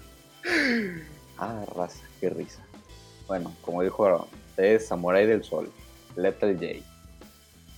Ah, 1.37 1.63
raza, 1.75 2.01
qué 2.19 2.29
risa. 2.29 2.65
Bueno, 3.27 3.53
como 3.61 3.83
dijo 3.83 4.27
es 4.57 4.87
Samurai 4.87 5.25
del 5.25 5.43
Sol, 5.43 5.71
Lethal 6.15 6.55
J. 6.55 6.83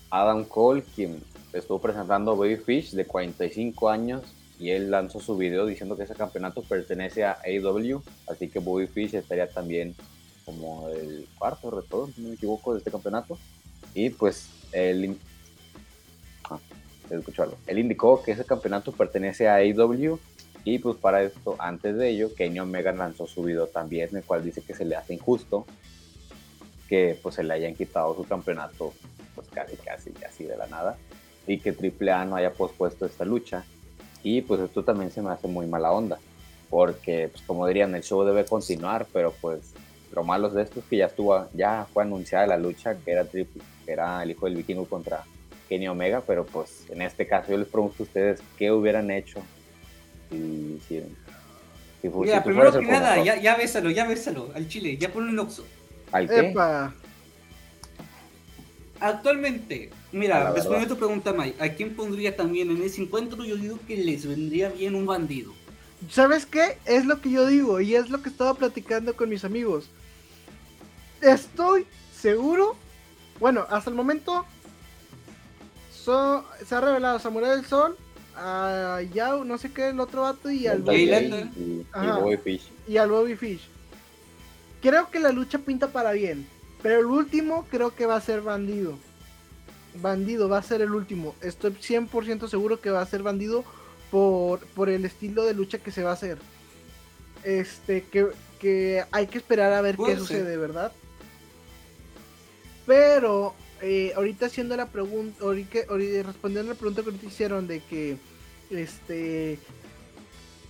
Adam 0.09 0.43
Cole, 0.45 0.83
quien 0.95 1.21
estuvo 1.53 1.79
presentando 1.79 2.31
a 2.31 2.35
Babyfish 2.35 2.91
de 2.91 3.05
45 3.05 3.89
años 3.89 4.23
y 4.61 4.69
él 4.69 4.91
lanzó 4.91 5.19
su 5.19 5.35
video 5.35 5.65
diciendo 5.65 5.97
que 5.97 6.03
ese 6.03 6.13
campeonato 6.13 6.61
pertenece 6.61 7.25
a 7.25 7.39
AEW, 7.43 8.03
así 8.27 8.47
que 8.47 8.59
Babyfish 8.59 9.15
estaría 9.15 9.49
también 9.49 9.95
como 10.45 10.87
el 10.89 11.27
cuarto 11.39 11.71
retador, 11.71 12.13
si 12.13 12.21
no 12.21 12.29
me 12.29 12.35
equivoco, 12.35 12.73
de 12.73 12.77
este 12.77 12.91
campeonato. 12.91 13.39
Y 13.95 14.11
pues 14.11 14.49
él, 14.71 15.17
ah, 16.47 16.59
algo. 17.09 17.57
él 17.65 17.79
indicó 17.79 18.21
que 18.21 18.33
ese 18.33 18.45
campeonato 18.45 18.91
pertenece 18.91 19.49
a 19.49 19.55
AEW 19.55 20.19
y 20.63 20.77
pues 20.77 20.95
para 20.97 21.23
esto, 21.23 21.55
antes 21.57 21.97
de 21.97 22.09
ello, 22.09 22.35
Kenny 22.35 22.59
Omega 22.59 22.91
lanzó 22.91 23.25
su 23.25 23.41
video 23.41 23.65
también, 23.65 24.09
en 24.11 24.17
el 24.17 24.23
cual 24.23 24.43
dice 24.43 24.61
que 24.61 24.75
se 24.75 24.85
le 24.85 24.95
hace 24.95 25.15
injusto 25.15 25.65
que 26.87 27.17
pues 27.23 27.33
se 27.35 27.43
le 27.43 27.53
hayan 27.53 27.73
quitado 27.73 28.13
su 28.15 28.25
campeonato 28.25 28.93
pues 29.33 29.47
casi 29.47 29.77
casi 29.77 30.11
casi 30.11 30.43
de 30.43 30.57
la 30.57 30.67
nada 30.67 30.97
y 31.47 31.57
que 31.57 31.71
AAA 31.71 32.25
no 32.25 32.35
haya 32.35 32.51
pospuesto 32.51 33.05
esta 33.05 33.23
lucha 33.23 33.63
y 34.23 34.41
pues 34.41 34.61
esto 34.61 34.83
también 34.83 35.11
se 35.11 35.21
me 35.21 35.31
hace 35.31 35.47
muy 35.47 35.67
mala 35.67 35.91
onda 35.91 36.19
porque 36.69 37.29
pues 37.31 37.43
como 37.45 37.67
dirían 37.67 37.93
el 37.95 38.03
show 38.03 38.23
debe 38.23 38.45
continuar 38.45 39.07
pero 39.11 39.33
pues 39.41 39.73
lo 40.13 40.23
malo 40.23 40.49
de 40.49 40.63
esto 40.63 40.79
es 40.79 40.85
que 40.85 40.97
ya 40.97 41.05
estuvo 41.07 41.47
ya 41.53 41.87
fue 41.93 42.03
anunciada 42.03 42.47
la 42.47 42.57
lucha 42.57 42.95
que 42.95 43.11
era 43.11 43.25
triple, 43.25 43.61
que 43.85 43.91
era 43.91 44.23
el 44.23 44.31
hijo 44.31 44.45
del 44.45 44.55
vikingo 44.55 44.85
contra 44.85 45.23
Kenny 45.67 45.87
Omega 45.87 46.21
pero 46.25 46.45
pues 46.45 46.85
en 46.89 47.01
este 47.01 47.27
caso 47.27 47.51
yo 47.51 47.57
les 47.57 47.67
pregunto 47.67 47.95
a 47.99 48.03
ustedes 48.03 48.41
qué 48.57 48.71
hubieran 48.71 49.11
hecho 49.11 49.41
si, 50.29 50.79
si, 50.87 51.03
si 52.01 52.09
Mira, 52.09 52.37
si 52.37 52.43
primero 52.43 52.71
que 52.71 52.85
nada, 52.85 53.23
ya, 53.23 53.39
ya 53.39 53.55
bésalo, 53.55 53.91
ya 53.91 54.07
bésalo. 54.07 54.49
Al 54.55 54.67
chile, 54.67 54.97
ya 54.97 55.11
ponle 55.11 55.31
un 55.31 55.39
oxo. 55.39 55.65
¿al 56.11 56.27
qué? 56.27 56.49
Epa. 56.49 56.93
Actualmente, 58.99 59.89
mira, 60.11 60.51
respondiendo 60.51 60.93
a 60.93 60.97
tu 60.97 60.99
pregunta, 60.99 61.33
Mike, 61.33 61.61
¿a 61.63 61.69
quién 61.73 61.95
pondría 61.95 62.35
también 62.35 62.69
en 62.71 62.81
ese 62.81 63.01
encuentro? 63.01 63.43
Yo 63.43 63.55
digo 63.55 63.79
que 63.87 63.97
les 63.97 64.25
vendría 64.25 64.69
bien 64.69 64.95
un 64.95 65.05
bandido. 65.05 65.53
¿Sabes 66.09 66.45
qué? 66.45 66.77
Es 66.85 67.05
lo 67.05 67.21
que 67.21 67.29
yo 67.31 67.45
digo 67.45 67.79
y 67.79 67.95
es 67.95 68.09
lo 68.09 68.21
que 68.21 68.29
estaba 68.29 68.53
platicando 68.55 69.15
con 69.15 69.29
mis 69.29 69.43
amigos. 69.45 69.85
Estoy 71.21 71.85
seguro. 72.19 72.75
Bueno, 73.39 73.65
hasta 73.69 73.89
el 73.89 73.95
momento 73.95 74.45
so- 75.93 76.43
se 76.65 76.75
ha 76.75 76.81
revelado 76.81 77.19
Samurai 77.19 77.51
del 77.51 77.65
Sol, 77.65 77.95
a 78.35 79.01
Yao, 79.13 79.43
no 79.43 79.57
sé 79.57 79.71
qué, 79.71 79.89
el 79.89 79.99
otro 79.99 80.23
vato 80.23 80.49
y 80.49 80.65
al. 80.67 80.81
Bobby 82.21 82.37
Fish. 82.37 82.63
y 82.87 82.97
al 82.97 83.09
Bobby 83.11 83.35
Fish. 83.35 83.61
Creo 84.81 85.09
que 85.11 85.19
la 85.19 85.31
lucha 85.31 85.59
pinta 85.59 85.89
para 85.91 86.11
bien, 86.13 86.47
pero 86.81 86.99
el 86.99 87.05
último 87.05 87.67
creo 87.69 87.93
que 87.95 88.07
va 88.07 88.15
a 88.15 88.21
ser 88.21 88.41
bandido. 88.41 88.97
Bandido 89.95 90.47
va 90.49 90.57
a 90.59 90.63
ser 90.63 90.81
el 90.81 90.91
último. 90.93 91.35
Estoy 91.41 91.71
100% 91.73 92.47
seguro 92.47 92.79
que 92.79 92.89
va 92.89 93.01
a 93.01 93.05
ser 93.05 93.23
bandido 93.23 93.63
por, 94.09 94.59
por 94.59 94.89
el 94.89 95.05
estilo 95.05 95.43
de 95.45 95.53
lucha 95.53 95.79
que 95.79 95.91
se 95.91 96.03
va 96.03 96.11
a 96.11 96.13
hacer. 96.13 96.37
Este, 97.43 98.03
que, 98.03 98.27
que 98.59 99.03
hay 99.11 99.27
que 99.27 99.37
esperar 99.39 99.73
a 99.73 99.81
ver 99.81 99.95
qué 99.97 100.01
sucede, 100.19 100.57
¿verdad? 100.57 100.91
Pero 102.85 103.53
eh, 103.81 104.13
ahorita 104.15 104.47
haciendo 104.47 104.75
la 104.75 104.87
pregunta, 104.87 105.43
ahorita, 105.43 105.79
ahorita 105.89 106.23
respondiendo 106.23 106.71
a 106.71 106.73
la 106.73 106.79
pregunta 106.79 107.01
que 107.03 107.09
ahorita 107.09 107.25
hicieron 107.27 107.67
de 107.67 107.79
que 107.81 108.17
este 108.69 109.59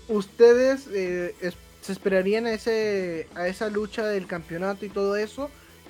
ustedes 0.08 0.88
eh, 0.92 1.36
es- 1.42 1.56
se 1.82 1.92
esperarían 1.94 2.46
a 2.46 2.54
ese 2.54 3.28
a 3.36 3.48
esa 3.48 3.70
lucha 3.70 4.06
del 4.06 4.28
campeonato 4.28 4.86
y 4.86 4.90
todo 4.90 5.16
eso. 5.16 5.50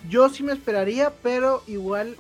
Yo 0.10 0.30
sí 0.30 0.42
me 0.44 0.54
esperaría, 0.54 1.14
pero 1.22 1.64
igual 1.68 2.16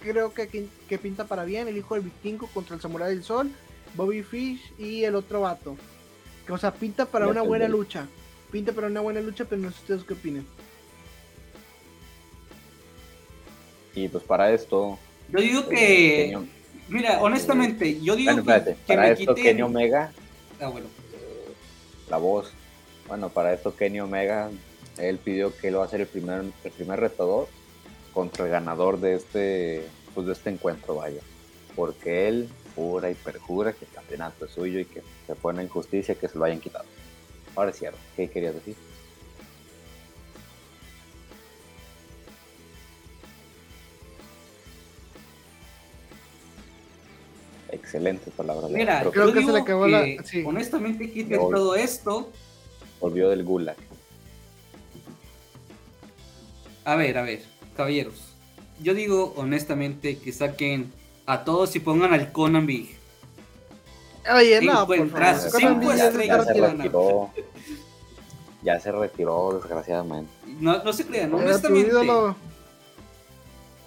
creo 0.00 0.32
que, 0.34 0.48
que, 0.48 0.66
que 0.88 0.98
pinta 0.98 1.24
para 1.24 1.44
bien 1.44 1.68
el 1.68 1.76
hijo 1.76 1.94
del 1.94 2.04
vikingo 2.04 2.46
contra 2.48 2.74
el 2.76 2.80
samurai 2.82 3.10
del 3.14 3.24
sol, 3.24 3.50
Bobby 3.94 4.22
Fish 4.22 4.72
y 4.78 5.04
el 5.04 5.14
otro 5.14 5.42
vato. 5.42 5.76
Que, 6.46 6.52
o 6.52 6.58
sea, 6.58 6.72
pinta 6.72 7.06
para 7.06 7.26
una 7.28 7.42
buena 7.42 7.68
lucha. 7.68 8.06
Pinta 8.50 8.72
para 8.72 8.86
una 8.86 9.00
buena 9.00 9.20
lucha, 9.20 9.44
pero 9.44 9.60
no 9.60 9.70
sé 9.70 9.76
ustedes 9.80 10.04
qué 10.04 10.14
opinan. 10.14 10.46
Y 13.94 14.08
pues 14.08 14.22
para 14.24 14.52
esto. 14.52 14.98
Yo 15.30 15.40
digo 15.40 15.60
eh, 15.70 16.30
que, 16.30 16.38
mira, 16.88 17.20
honestamente, 17.20 18.00
yo 18.00 18.16
digo 18.16 18.32
Bueno, 18.32 18.44
que, 18.44 18.50
espérate, 18.56 18.80
que 18.86 18.94
para 18.94 19.02
me 19.08 19.12
esto 19.12 19.34
quiten- 19.34 19.42
Kenny 19.42 19.62
Omega, 19.62 20.12
Ah, 20.60 20.68
bueno. 20.68 20.86
la 22.08 22.16
voz. 22.16 22.52
Bueno, 23.06 23.28
para 23.28 23.52
esto 23.54 23.74
Kenny 23.74 24.00
Omega, 24.00 24.50
él 24.98 25.18
pidió 25.18 25.54
que 25.56 25.68
él 25.68 25.78
va 25.78 25.84
a 25.84 25.88
ser 25.88 26.00
el 26.00 26.06
primer, 26.06 26.44
el 26.64 26.70
primer 26.70 27.00
retador 27.00 27.48
contra 28.18 28.46
el 28.46 28.50
ganador 28.50 28.98
de 28.98 29.14
este, 29.14 29.86
pues 30.12 30.26
de 30.26 30.32
este 30.32 30.50
encuentro, 30.50 30.96
vaya. 30.96 31.20
Porque 31.76 32.26
él 32.26 32.48
jura 32.74 33.12
y 33.12 33.14
perjura 33.14 33.72
que 33.72 33.84
el 33.84 33.92
campeonato 33.92 34.44
es 34.46 34.50
suyo 34.50 34.80
y 34.80 34.86
que 34.86 35.02
se 35.24 35.36
fue 35.36 35.52
una 35.52 35.62
injusticia 35.62 36.16
que 36.16 36.26
se 36.26 36.36
lo 36.36 36.44
hayan 36.44 36.58
quitado. 36.58 36.84
Ahora 37.54 37.70
es 37.70 37.78
cierto, 37.78 37.96
¿qué 38.16 38.28
querías 38.28 38.54
decir? 38.54 38.74
Excelente 47.70 48.30
palabra. 48.30 48.68
Mira, 48.68 49.04
Creo 49.12 49.32
que 49.32 49.42
se 49.44 49.52
le 49.52 49.58
acabó 49.60 49.86
la- 49.86 50.04
que, 50.04 50.20
sí. 50.24 50.42
honestamente 50.44 51.10
quiten 51.10 51.38
todo 51.38 51.74
esto. 51.74 52.30
volvió 53.00 53.28
del 53.28 53.44
gulag. 53.44 53.76
A 56.84 56.96
ver, 56.96 57.18
a 57.18 57.22
ver, 57.22 57.42
caballeros. 57.78 58.34
Yo 58.82 58.92
digo 58.92 59.32
honestamente 59.36 60.18
que 60.18 60.32
saquen 60.32 60.92
a 61.26 61.44
todos 61.44 61.74
y 61.76 61.80
pongan 61.80 62.12
al 62.12 62.32
Conan 62.32 62.66
Big. 62.66 62.96
Oye, 64.34 64.60
no, 64.60 64.84
por 64.86 65.08
favor. 65.08 65.50
cinco 65.58 65.92
ya, 65.94 65.96
se 65.96 66.06
estrellas 66.08 66.12
está 66.12 66.26
ya 66.26 66.42
se 66.42 66.48
retirando. 66.48 66.82
retiró. 66.82 67.30
Ya 68.62 68.80
se 68.80 68.90
retiró, 68.92 69.52
desgraciadamente. 69.60 70.30
No, 70.60 70.82
no 70.82 70.92
se 70.92 71.06
crean, 71.06 71.28
Era 71.32 71.36
honestamente. 71.38 71.88
ídolo. 71.88 72.36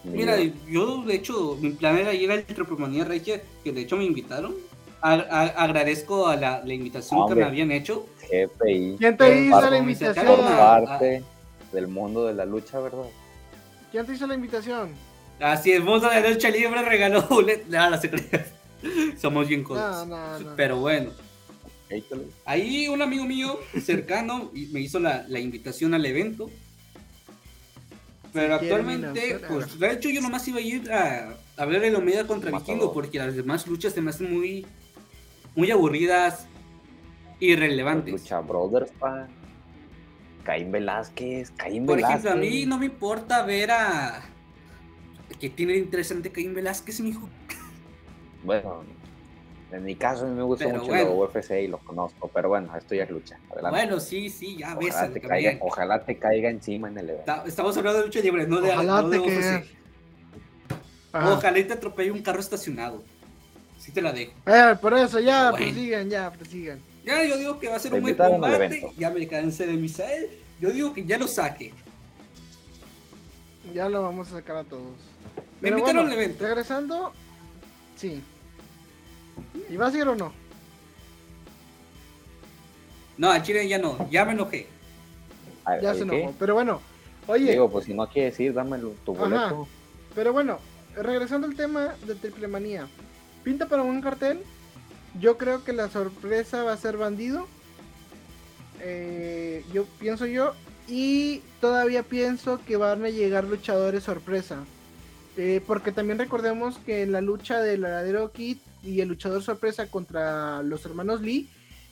Mira, 0.06 0.38
yo 0.70 1.04
de 1.04 1.14
hecho, 1.16 1.58
mi 1.62 1.72
plan 1.72 1.98
era 1.98 2.14
ir 2.14 2.32
al 2.32 2.44
Triple 2.46 3.04
Regia, 3.04 3.42
que 3.64 3.72
de 3.74 3.82
hecho 3.82 3.98
me 3.98 4.06
invitaron. 4.06 4.56
A- 5.02 5.14
a- 5.14 5.64
agradezco 5.64 6.28
a 6.28 6.36
la, 6.38 6.62
la 6.64 6.74
invitación 6.74 7.28
que 7.28 7.36
me 7.36 7.44
habían 7.44 7.72
hecho. 7.72 8.06
GPI. 8.32 8.96
¿Quién 8.98 9.18
te 9.18 9.46
hizo 9.46 9.70
la 9.70 9.78
invitación? 9.78 10.28
a- 10.46 10.58
parte 10.82 11.24
del 11.74 11.88
mundo 11.88 12.26
de 12.26 12.34
la 12.34 12.46
lucha, 12.46 12.80
¿verdad? 12.80 13.06
¿Quién 13.92 14.06
te 14.06 14.14
hizo 14.14 14.26
la 14.28 14.36
invitación? 14.36 14.92
Así 15.40 15.72
es, 15.72 15.82
Mundo 15.84 16.08
de 16.10 16.22
la 16.22 16.30
Lucha 16.30 16.50
Libre 16.50 16.82
regaló 16.84 17.24
boletos. 17.24 17.68
Nada, 17.70 18.00
se 18.00 18.10
crean. 18.10 18.46
Somos 19.20 19.48
bien 19.48 19.62
No, 19.64 19.68
codos. 19.68 20.08
no, 20.08 20.40
no. 20.40 20.56
Pero 20.56 20.78
bueno, 20.80 21.12
ahí 22.46 22.88
un 22.88 23.02
amigo 23.02 23.26
mío 23.26 23.60
cercano 23.84 24.52
me 24.54 24.80
hizo 24.80 25.00
la, 25.00 25.26
la 25.28 25.40
invitación 25.40 25.94
al 25.94 26.06
evento. 26.06 26.50
Pero 28.34 28.58
Si 28.60 28.66
actualmente, 28.66 29.40
pues 29.48 29.78
de 29.78 29.92
hecho 29.92 30.10
yo 30.10 30.22
nomás 30.22 30.48
iba 30.48 30.60
a 30.60 30.62
ir 30.62 30.92
a, 30.92 31.36
a 31.58 31.66
ver 31.66 31.84
el 31.84 31.96
Omega 31.96 32.26
contra. 32.26 32.50
Vikingo 32.52 32.94
porque 32.94 33.18
las 33.20 33.36
demás 33.36 33.68
luchas 33.68 33.94
se 33.94 34.02
me 34.02 34.12
hacen 34.12 34.34
muy, 34.34 34.66
muy 35.56 35.70
aburridas, 35.70 36.46
irrelevantes. 37.40 38.14
Lucha 38.14 38.40
Brothers, 38.40 38.92
pa. 39.00 39.28
Caín 40.44 40.72
Velázquez, 40.72 41.52
Caín 41.52 41.86
Por 41.86 41.98
Velázquez. 41.98 42.26
ejemplo, 42.26 42.32
a 42.32 42.36
mí 42.50 42.66
no 42.66 42.78
me 42.78 42.86
importa 42.88 43.44
ver 43.44 43.72
a... 43.72 44.22
que 45.40 45.50
tiene 45.50 45.74
de 45.74 45.80
interesante 45.80 46.32
Caín 46.32 46.54
Velázquez, 46.54 47.00
mijo? 47.02 47.30
Bueno, 48.44 48.84
en 49.72 49.84
mi 49.84 49.96
caso 49.96 50.26
a 50.26 50.28
mí 50.30 50.36
me 50.36 50.44
gusta 50.44 50.66
Pero 50.66 50.80
mucho 50.80 50.92
bueno. 50.92 51.10
la 51.10 51.12
UFC 51.16 51.52
y 51.64 51.68
lo 51.68 51.78
conozco, 51.78 52.28
pero 52.34 52.50
bueno, 52.50 52.76
esto 52.76 52.96
ya 52.96 53.04
es 53.04 53.10
lucha. 53.12 53.38
Adelante. 53.52 53.78
Bueno, 53.78 54.00
sí, 54.00 54.30
sí, 54.30 54.58
ya 54.58 54.76
ves. 54.76 54.90
ojalá, 54.96 55.14
te 55.14 55.22
caiga, 55.22 55.58
ojalá 55.62 56.04
te 56.04 56.18
caiga 56.18 56.50
encima 56.50 56.88
en 56.90 56.98
el 56.98 57.10
evento. 57.12 57.32
Está- 57.32 57.48
Estamos 57.48 57.78
hablando 57.78 58.00
de 58.00 58.06
lucha 58.08 58.20
libre, 58.20 58.48
no 58.48 58.60
de, 58.62 58.72
Ojalá 58.72 59.02
no 59.04 59.10
de 59.10 59.20
te 59.20 59.24
UFC. 59.26 59.66
Ajá. 61.14 61.34
Ojalá 61.34 61.60
y 61.60 61.64
te 61.66 61.74
atropelle 61.74 62.12
un 62.12 62.22
carro 62.22 62.40
estacionado. 62.40 63.04
Sí 63.78 63.92
te 63.92 64.02
la 64.02 64.12
dejo. 64.14 64.32
Eh, 64.46 64.76
por 64.82 64.94
eso, 64.94 65.20
ya, 65.20 65.52
Bueno. 65.52 65.66
prosigan, 65.66 66.10
ya, 66.10 66.32
prosigan. 66.32 66.80
Ya 67.04 67.24
yo 67.26 67.38
digo 67.38 67.60
que 67.60 67.68
va 67.70 67.76
a 67.78 67.80
ser 67.80 67.94
un 67.94 68.02
buen 68.02 68.16
combate. 68.16 68.56
evento. 68.66 68.92
Ya 68.98 69.10
me 69.10 69.28
cansé 69.28 69.66
de 69.68 69.74
Misael. 69.74 70.30
yo 70.60 70.70
digo 70.72 70.94
que 70.94 71.04
ya 71.06 71.18
lo 71.18 71.28
saque. 71.28 71.74
Ya 73.74 73.90
lo 73.90 74.02
vamos 74.04 74.28
a 74.30 74.32
sacar 74.38 74.58
a 74.58 74.64
todos. 74.64 74.84
Me 75.36 75.70
Pero 75.70 75.78
invitaron 75.78 76.04
bueno, 76.06 76.12
al 76.18 76.24
evento. 76.24 76.44
Regresando, 76.44 77.14
sí. 77.96 78.22
¿Y 79.70 79.78
vas 79.78 79.94
a 79.94 79.98
ir 79.98 80.08
o 80.08 80.16
no? 80.16 80.32
No, 83.18 83.32
a 83.32 83.42
Chile 83.44 83.68
ya 83.68 83.78
no, 83.78 84.10
ya 84.10 84.26
me 84.26 84.32
enojé. 84.34 84.68
A- 85.66 85.80
Ya 85.80 85.92
¿el 85.92 85.98
se 86.00 86.06
qué? 86.08 86.20
enojó. 86.22 86.36
Pero 86.40 86.54
bueno, 86.56 86.82
oye, 87.28 87.52
Digo, 87.52 87.70
pues 87.70 87.86
si 87.86 87.94
no 87.94 88.08
quieres 88.08 88.40
ir, 88.40 88.54
dame 88.54 88.80
tu 89.06 89.14
Ajá. 89.14 89.22
boleto. 89.24 89.68
pero 90.16 90.34
bueno, 90.34 90.60
regresando 90.96 91.48
al 91.48 91.56
tema 91.56 91.96
de 92.06 92.16
Triple 92.16 92.48
Manía. 92.48 92.88
Pinta 93.44 93.68
para 93.68 93.84
un 93.84 94.02
cartel. 94.02 94.42
Yo 95.20 95.38
creo 95.38 95.64
que 95.64 95.74
la 95.74 95.90
sorpresa 95.90 96.64
va 96.64 96.74
a 96.74 96.78
ser 96.78 96.98
bandido. 96.98 97.48
Eh, 98.80 99.64
yo 99.74 99.86
pienso 100.00 100.26
yo. 100.26 100.54
Y 100.88 101.42
todavía 101.62 102.04
pienso 102.04 102.60
que 102.66 102.76
van 102.78 103.06
a 103.06 103.10
llegar 103.10 103.44
luchadores 103.46 104.04
sorpresa. 104.04 104.58
Eh, 105.38 105.62
porque 105.66 105.92
también 105.92 106.20
recordemos 106.20 106.78
que 106.80 107.04
en 107.04 107.12
la 107.14 107.22
lucha 107.22 107.62
del 107.62 107.82
Ladero 107.82 108.32
Kid 108.32 108.58
y 108.84 109.00
el 109.02 109.08
luchador 109.10 109.42
sorpresa 109.44 109.88
contra 109.88 110.62
los 110.64 110.86
hermanos 110.86 111.22
Lee, 111.22 111.48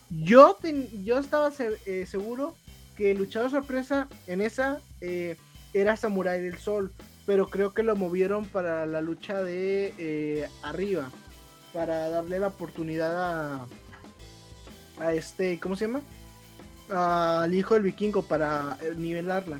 yo, 0.10 0.58
yo 1.04 1.20
estaba 1.20 1.52
se- 1.52 1.78
eh, 1.86 2.06
seguro 2.06 2.56
que 2.98 3.12
el 3.12 3.18
luchador 3.20 3.50
sorpresa 3.52 4.10
en 4.28 4.42
esa 4.42 4.82
eh, 5.00 5.38
era 5.74 5.96
Samurai 5.96 6.42
del 6.42 6.58
Sol, 6.58 6.92
pero 7.26 7.50
creo 7.50 7.74
que 7.74 7.84
lo 7.84 7.96
movieron 7.96 8.44
para 8.46 8.86
la 8.86 9.00
lucha 9.02 9.42
de 9.42 9.94
eh, 9.98 10.50
arriba, 10.64 11.10
para 11.74 12.10
darle 12.10 12.40
la 12.40 12.48
oportunidad 12.48 13.16
a, 13.16 13.68
a 15.00 15.14
este, 15.14 15.60
¿cómo 15.60 15.76
se 15.76 15.88
llama? 15.88 16.02
Al 16.90 17.54
hijo 17.54 17.76
del 17.76 17.84
vikingo 17.84 18.24
para 18.24 18.78
nivelarla. 18.98 19.60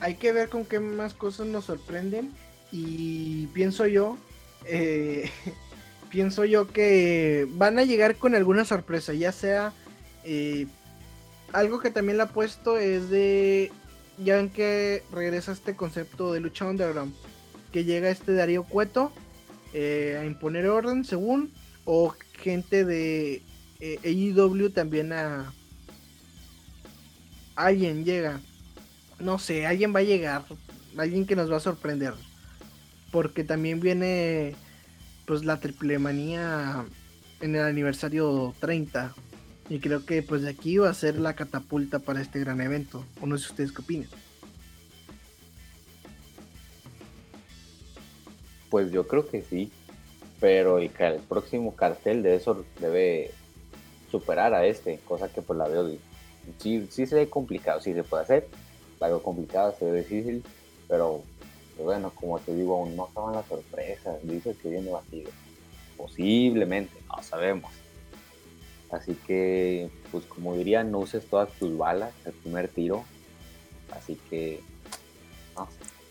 Hay 0.00 0.16
que 0.16 0.32
ver 0.32 0.48
con 0.48 0.64
qué 0.64 0.80
más 0.80 1.14
cosas 1.14 1.46
nos 1.46 1.66
sorprenden 1.66 2.32
y 2.72 3.46
pienso 3.48 3.86
yo, 3.86 4.16
eh, 4.64 5.30
pienso 6.10 6.44
yo 6.44 6.68
que 6.68 7.46
van 7.52 7.78
a 7.78 7.84
llegar 7.84 8.16
con 8.16 8.34
alguna 8.34 8.64
sorpresa, 8.64 9.12
ya 9.12 9.30
sea 9.30 9.72
eh, 10.24 10.66
algo 11.52 11.80
que 11.80 11.90
también 11.90 12.16
le 12.16 12.24
ha 12.24 12.28
puesto 12.28 12.78
es 12.78 13.10
de, 13.10 13.70
ya 14.18 14.36
ven 14.36 14.50
que 14.50 15.04
regresa 15.12 15.52
este 15.52 15.76
concepto 15.76 16.32
de 16.32 16.40
lucha 16.40 16.66
underground, 16.66 17.14
que 17.72 17.84
llega 17.84 18.10
este 18.10 18.34
Darío 18.34 18.64
Cueto 18.64 19.12
eh, 19.72 20.18
a 20.20 20.24
imponer 20.24 20.66
orden 20.66 21.04
según, 21.04 21.52
o 21.84 22.14
gente 22.34 22.84
de 22.84 23.42
eh, 23.80 23.98
AEW 24.04 24.70
también 24.70 25.12
a... 25.12 25.52
Alguien 27.54 28.04
llega, 28.04 28.40
no 29.18 29.38
sé, 29.38 29.66
alguien 29.66 29.94
va 29.94 30.00
a 30.00 30.04
llegar, 30.04 30.44
alguien 30.96 31.26
que 31.26 31.36
nos 31.36 31.52
va 31.52 31.58
a 31.58 31.60
sorprender, 31.60 32.14
porque 33.10 33.44
también 33.44 33.80
viene 33.80 34.54
pues 35.26 35.44
la 35.44 35.60
triple 35.60 35.98
manía 35.98 36.84
en 37.40 37.54
el 37.54 37.62
aniversario 37.62 38.54
30 38.60 39.14
y 39.68 39.78
creo 39.78 40.04
que 40.04 40.22
pues 40.22 40.42
de 40.42 40.50
aquí 40.50 40.78
va 40.78 40.90
a 40.90 40.94
ser 40.94 41.18
la 41.18 41.34
catapulta 41.34 41.98
para 41.98 42.20
este 42.20 42.40
gran 42.40 42.60
evento. 42.60 43.04
O 43.20 43.26
no 43.26 43.38
sé 43.38 43.50
ustedes 43.50 43.72
qué 43.72 43.82
opinan. 43.82 44.08
Pues 48.72 48.90
yo 48.90 49.06
creo 49.06 49.28
que 49.28 49.42
sí. 49.42 49.70
Pero 50.40 50.78
el, 50.78 50.88
próximo 51.28 51.76
cartel 51.76 52.22
de 52.22 52.36
eso 52.36 52.64
debe 52.80 53.30
superar 54.10 54.54
a 54.54 54.64
este, 54.64 54.98
cosa 55.04 55.28
que 55.28 55.42
pues 55.42 55.58
la 55.58 55.68
veo. 55.68 55.90
Sí, 56.58 56.88
sí 56.90 57.06
se 57.06 57.14
ve 57.14 57.28
complicado, 57.28 57.82
sí 57.82 57.92
se 57.92 58.02
puede 58.02 58.22
hacer. 58.22 58.48
La 58.98 59.08
veo 59.08 59.22
complicada, 59.22 59.74
se 59.74 59.84
ve 59.84 59.98
difícil. 59.98 60.42
Pero 60.88 61.22
pues, 61.76 61.84
bueno, 61.84 62.12
como 62.14 62.38
te 62.38 62.54
digo, 62.54 62.76
aún 62.76 62.96
no 62.96 63.04
acaban 63.04 63.34
las 63.34 63.46
sorpresas. 63.46 64.16
Dice 64.22 64.56
que 64.56 64.70
viene 64.70 64.90
batido. 64.90 65.30
Posiblemente, 65.98 66.94
no 67.14 67.22
sabemos. 67.22 67.70
Así 68.90 69.14
que, 69.26 69.90
pues 70.10 70.24
como 70.24 70.56
diría, 70.56 70.82
no 70.82 71.00
uses 71.00 71.26
todas 71.26 71.52
tus 71.58 71.76
balas 71.76 72.14
el 72.24 72.32
primer 72.32 72.68
tiro. 72.68 73.04
Así 73.90 74.18
que, 74.30 74.60
no 75.56 75.66
sé. 75.66 76.01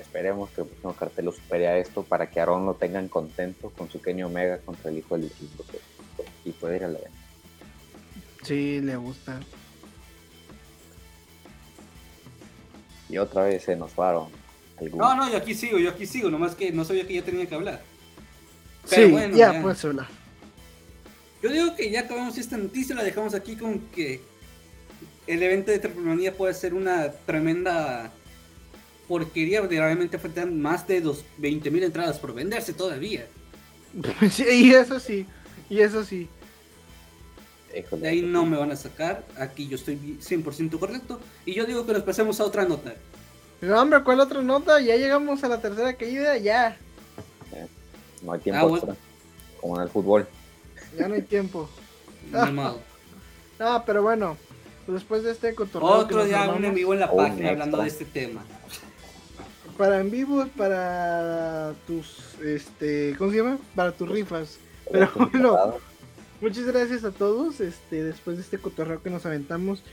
Esperemos 0.00 0.50
que 0.50 0.62
el 0.62 0.66
próximo 0.66 0.94
cartel 0.94 1.24
lo 1.26 1.32
supere 1.32 1.68
a 1.68 1.78
esto 1.78 2.02
para 2.02 2.30
que 2.30 2.40
Aaron 2.40 2.64
lo 2.66 2.74
tengan 2.74 3.08
contento 3.08 3.70
con 3.70 3.90
su 3.90 4.00
Kenny 4.00 4.22
Omega 4.22 4.58
contra 4.58 4.90
el 4.90 4.98
hijo 4.98 5.16
del 5.16 5.26
equipo 5.26 5.64
y 6.44 6.52
puede 6.52 6.76
ir 6.76 6.84
al 6.84 6.96
evento. 6.96 7.18
Sí, 8.42 8.80
le 8.80 8.96
gusta. 8.96 9.40
Y 13.08 13.18
otra 13.18 13.44
vez 13.44 13.64
se 13.64 13.76
nos 13.76 13.92
fueron. 13.92 14.28
algunos. 14.78 15.08
No, 15.08 15.14
no, 15.16 15.30
yo 15.30 15.38
aquí 15.38 15.54
sigo, 15.54 15.78
yo 15.78 15.90
aquí 15.90 16.06
sigo, 16.06 16.30
nomás 16.30 16.54
que 16.54 16.70
no 16.72 16.84
sabía 16.84 17.06
que 17.06 17.14
ya 17.14 17.22
tenía 17.22 17.46
que 17.46 17.54
hablar. 17.54 17.82
Pero 18.88 19.06
sí, 19.06 19.12
bueno, 19.12 19.36
ya, 19.36 19.52
ya. 19.54 19.62
pues 19.62 19.84
hablar. 19.84 20.08
Yo 21.42 21.50
digo 21.50 21.74
que 21.76 21.90
ya 21.90 22.00
acabamos 22.00 22.36
esta 22.38 22.56
noticia, 22.56 22.94
la 22.94 23.04
dejamos 23.04 23.34
aquí 23.34 23.56
con 23.56 23.78
que 23.90 24.20
el 25.26 25.42
evento 25.42 25.70
de 25.70 25.78
Triplemanía 25.78 26.34
puede 26.36 26.54
ser 26.54 26.74
una 26.74 27.12
tremenda 27.12 28.10
porquería, 29.08 29.60
donde 29.60 29.78
realmente 29.78 30.18
faltan 30.18 30.60
más 30.60 30.86
de 30.86 31.02
20 31.38 31.70
mil 31.70 31.82
entradas 31.82 32.18
por 32.18 32.34
venderse 32.34 32.72
todavía. 32.72 33.26
Sí, 34.30 34.44
y 34.48 34.74
eso 34.74 35.00
sí, 35.00 35.26
y 35.70 35.80
eso 35.80 36.04
sí. 36.04 36.28
Híjole, 37.76 38.02
De 38.02 38.08
ahí 38.08 38.22
no 38.22 38.44
me 38.46 38.56
van 38.56 38.70
a 38.70 38.76
sacar, 38.76 39.24
aquí 39.38 39.66
yo 39.66 39.76
estoy 39.76 39.96
100% 39.96 40.78
correcto, 40.78 41.20
y 41.46 41.54
yo 41.54 41.64
digo 41.64 41.84
que 41.86 41.94
nos 41.94 42.02
pasemos 42.02 42.38
a 42.40 42.44
otra 42.44 42.64
nota. 42.64 42.94
Pero, 43.60 43.80
hombre, 43.80 44.02
¿cuál 44.04 44.20
otra 44.20 44.40
nota? 44.42 44.80
Ya 44.80 44.96
llegamos 44.96 45.42
a 45.42 45.48
la 45.48 45.60
tercera 45.60 45.94
caída, 45.94 46.36
ya. 46.36 46.76
No 48.22 48.32
hay 48.32 48.40
tiempo 48.40 48.60
Ah, 48.60 48.64
bueno. 48.68 48.76
extra, 48.84 48.96
como 49.60 49.76
en 49.76 49.82
el 49.82 49.88
fútbol. 49.88 50.28
Ya 50.98 51.08
no 51.08 51.14
hay 51.14 51.22
tiempo. 51.22 51.68
Modo. 52.52 52.80
Ah, 53.60 53.82
pero 53.84 54.02
bueno, 54.04 54.36
pues 54.86 55.00
después 55.00 55.24
de 55.24 55.32
este 55.32 55.52
cotorreo. 55.52 55.88
Otro 55.88 56.24
ya 56.24 56.42
un 56.48 56.64
armamos, 56.64 56.78
en 56.94 57.00
la 57.00 57.10
página 57.10 57.48
hablando 57.50 57.82
extra. 57.82 57.82
de 57.82 57.88
este 57.88 58.04
tema. 58.04 58.44
Para 59.78 60.00
en 60.00 60.10
vivos, 60.10 60.48
para 60.56 61.72
tus, 61.86 62.34
este, 62.44 63.14
¿cómo 63.16 63.30
se 63.30 63.36
llama? 63.38 63.58
Para 63.76 63.92
tus 63.92 64.08
rifas. 64.08 64.58
Pero 64.90 65.08
bueno, 65.32 65.74
muchas 66.40 66.64
gracias 66.66 67.04
a 67.04 67.12
todos. 67.12 67.60
Este, 67.60 68.02
después 68.02 68.36
de 68.38 68.42
este 68.42 68.58
cotorreo 68.58 69.00
que 69.00 69.08
nos 69.10 69.24
aventamos, 69.24 69.84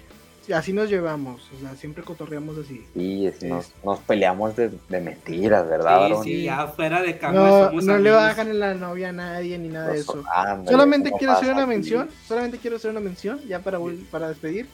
así 0.54 0.74
nos 0.74 0.90
llevamos. 0.90 1.42
O 1.56 1.60
sea, 1.60 1.76
siempre 1.76 2.04
cotorreamos 2.04 2.58
así. 2.58 2.84
Sí, 2.96 3.28
es- 3.28 3.44
nos, 3.44 3.72
nos 3.84 4.00
peleamos 4.00 4.56
de, 4.56 4.72
de 4.90 5.02
mentiras, 5.02 5.70
¿verdad, 5.70 6.00
Sí, 6.00 6.04
Aaron? 6.06 6.24
sí, 6.24 6.44
ya 6.46 6.68
fuera 6.68 7.04
de 7.04 7.18
cámara 7.20 7.48
No, 7.48 7.66
somos 7.68 7.84
no 7.86 7.98
le 8.00 8.10
bajan 8.12 8.50
en 8.50 8.60
la 8.60 8.74
novia 8.74 9.10
a 9.10 9.14
nadie 9.14 9.60
ni 9.60 9.68
nada 9.68 9.90
de 9.92 10.00
eso. 10.00 10.24
ándale, 10.34 10.72
Solamente 10.72 11.10
¿cómo 11.12 11.20
quiero 11.20 11.34
hacer 11.34 11.54
una 11.54 11.68
mención, 11.68 12.10
solamente 12.28 12.58
quiero 12.58 12.78
hacer 12.78 12.90
una 12.90 13.02
mención, 13.02 13.40
ya 13.48 13.60
para, 13.60 13.80
para 14.10 14.30
despedir. 14.30 14.66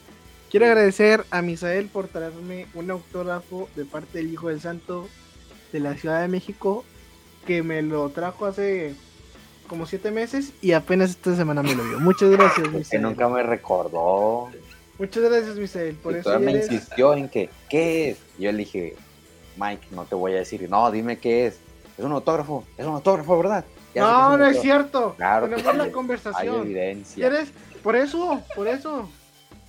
Quiero 0.52 0.66
agradecer 0.66 1.24
a 1.32 1.42
Misael 1.42 1.88
por 1.88 2.08
traerme 2.10 2.68
un 2.74 2.92
autógrafo 2.92 3.70
de 3.76 3.86
parte 3.86 4.18
del 4.18 4.32
Hijo 4.34 4.50
del 4.50 4.60
Santo 4.60 5.08
de 5.72 5.80
la 5.80 5.96
Ciudad 5.96 6.22
de 6.22 6.28
México, 6.28 6.84
que 7.48 7.64
me 7.64 7.82
lo 7.82 8.10
trajo 8.10 8.46
hace 8.46 8.94
como 9.68 9.86
siete 9.86 10.12
meses 10.12 10.52
y 10.62 10.74
apenas 10.74 11.12
esta 11.12 11.34
semana 11.38 11.64
me 11.64 11.74
lo 11.74 11.84
dio. 11.86 12.00
Muchas 12.02 12.30
gracias, 12.32 12.68
Que 12.68 12.78
Misael. 12.78 13.02
nunca 13.02 13.30
me 13.30 13.42
recordó. 13.44 14.50
Muchas 15.00 15.24
gracias, 15.24 15.56
Misael. 15.56 15.96
Por 15.96 16.14
y 16.14 16.20
eso 16.20 16.38
me 16.42 16.52
eres- 16.52 16.70
insistió 16.70 17.14
en 17.14 17.30
que, 17.30 17.50
¿qué 17.70 18.10
es? 18.10 18.18
Yo 18.38 18.52
le 18.52 18.58
dije, 18.60 18.96
Mike, 19.56 19.88
no 19.92 20.04
te 20.04 20.16
voy 20.16 20.34
a 20.34 20.40
decir, 20.40 20.70
no, 20.70 20.92
dime 20.92 21.18
qué 21.18 21.48
es. 21.48 21.60
Es 21.98 22.04
un 22.04 22.12
autógrafo, 22.12 22.66
es 22.78 22.86
un 22.86 22.96
autógrafo, 22.96 23.38
¿verdad? 23.38 23.64
Ya 23.94 23.94
que 23.94 24.00
No, 24.02 24.38
no 24.38 24.46
es 24.48 24.60
cierto. 24.62 25.14
Claro 25.16 25.48
que 25.50 25.56
Tenemos 25.56 25.78
la 25.78 25.84
Hay 25.86 25.92
conversación. 25.92 26.62
evidencia. 26.64 27.30
¿Quieres? 27.30 27.50
Por 27.82 27.96
eso, 27.96 28.42
por 28.54 28.68
eso, 28.68 29.10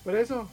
por 0.02 0.16
eso. 0.16 0.48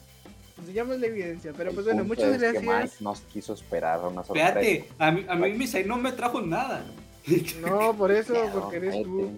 Enseñamos 0.60 1.00
la 1.00 1.08
evidencia. 1.08 1.54
Pero 1.56 1.70
El 1.70 1.76
pues 1.76 1.86
bueno, 1.88 2.04
muchas 2.04 2.26
es 2.26 2.38
que 2.42 2.52
gracias. 2.52 2.64
Mike 2.84 2.96
nos 3.02 3.22
quiso 3.22 3.54
esperar 3.54 4.00
una 4.00 4.24
sorpresa. 4.24 4.48
Espérate, 4.60 4.90
a 5.00 5.12
mí, 5.12 5.26
a 5.28 5.36
mí 5.36 5.70
no 5.86 5.98
me 5.98 6.12
trajo 6.12 6.42
nada. 6.42 6.84
No, 7.62 7.96
por 7.96 8.12
eso, 8.12 8.34
porque 8.54 8.78
eres 8.78 9.04
tú. 9.04 9.32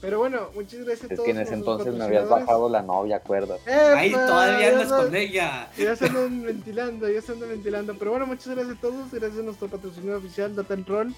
Pero 0.00 0.18
bueno, 0.20 0.50
muchas 0.54 0.84
gracias 0.84 1.10
a 1.10 1.14
Es 1.14 1.16
todos. 1.16 1.24
que 1.24 1.30
en 1.32 1.40
ese 1.40 1.54
entonces 1.54 1.92
me 1.92 2.04
habías 2.04 2.28
bajado 2.28 2.68
la 2.68 2.82
novia, 2.82 3.16
¿acuerdas? 3.16 3.60
Ahí 3.66 4.12
todavía 4.12 4.68
andas 4.68 4.92
con 4.92 5.16
ella. 5.16 5.68
Ya 5.76 5.96
se 5.96 6.06
andan 6.06 6.42
ventilando, 6.44 7.08
ya 7.08 7.20
se 7.20 7.32
andan 7.32 7.48
ventilando. 7.48 7.98
Pero 7.98 8.12
bueno, 8.12 8.26
muchas 8.26 8.54
gracias 8.54 8.76
a 8.76 8.80
todos. 8.80 9.10
Gracias 9.10 9.40
a 9.40 9.42
nuestro 9.42 9.68
patrocinador 9.68 10.18
oficial, 10.18 10.54
Data 10.54 10.74
and 10.74 10.86
Roll. 10.86 11.14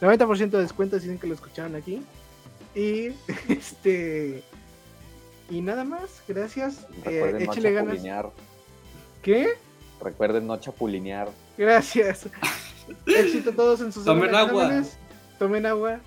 90% 0.00 0.50
de 0.50 0.60
descuento 0.62 0.96
dicen 0.96 1.18
que 1.18 1.26
lo 1.26 1.34
escucharon 1.34 1.74
aquí. 1.74 2.02
Y 2.74 3.08
este. 3.48 4.44
Y 5.50 5.60
nada 5.60 5.84
más, 5.84 6.22
gracias. 6.28 6.86
Eh, 7.06 7.36
échale 7.40 7.72
ganas. 7.72 8.00
¿Qué? 9.24 9.54
Recuerden 10.02 10.46
no 10.46 10.56
chapulinear. 10.58 11.30
Gracias. 11.56 12.28
Éxito 13.06 13.50
a 13.50 13.54
todos 13.54 13.80
en 13.80 13.90
sus 13.90 14.04
Tomen 14.04 14.34
agua. 14.34 14.82
Tomen 15.38 15.64
agua. 15.64 16.00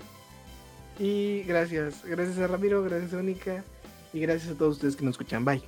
Y 1.00 1.42
gracias. 1.42 2.04
Gracias 2.04 2.38
a 2.38 2.46
Ramiro, 2.46 2.82
gracias 2.84 3.12
a 3.12 3.16
Única. 3.16 3.64
Y 4.12 4.20
gracias 4.20 4.52
a 4.52 4.54
todos 4.56 4.76
ustedes 4.76 4.94
que 4.94 5.04
nos 5.04 5.14
escuchan. 5.14 5.44
Bye. 5.44 5.62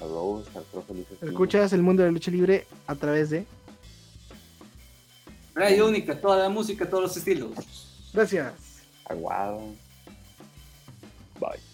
Espino. 0.00 1.32
Escuchas 1.32 1.72
el 1.72 1.82
mundo 1.82 2.02
de 2.02 2.08
la 2.08 2.12
lucha 2.12 2.30
libre 2.30 2.66
a 2.86 2.94
través 2.94 3.30
de. 3.30 3.44
Radio 5.54 5.86
única, 5.86 6.20
toda 6.20 6.36
la 6.36 6.48
música, 6.48 6.88
todos 6.88 7.04
los 7.04 7.16
estilos. 7.16 8.10
Gracias. 8.12 8.54
Aguado. 9.04 9.62
Bye. 11.40 11.73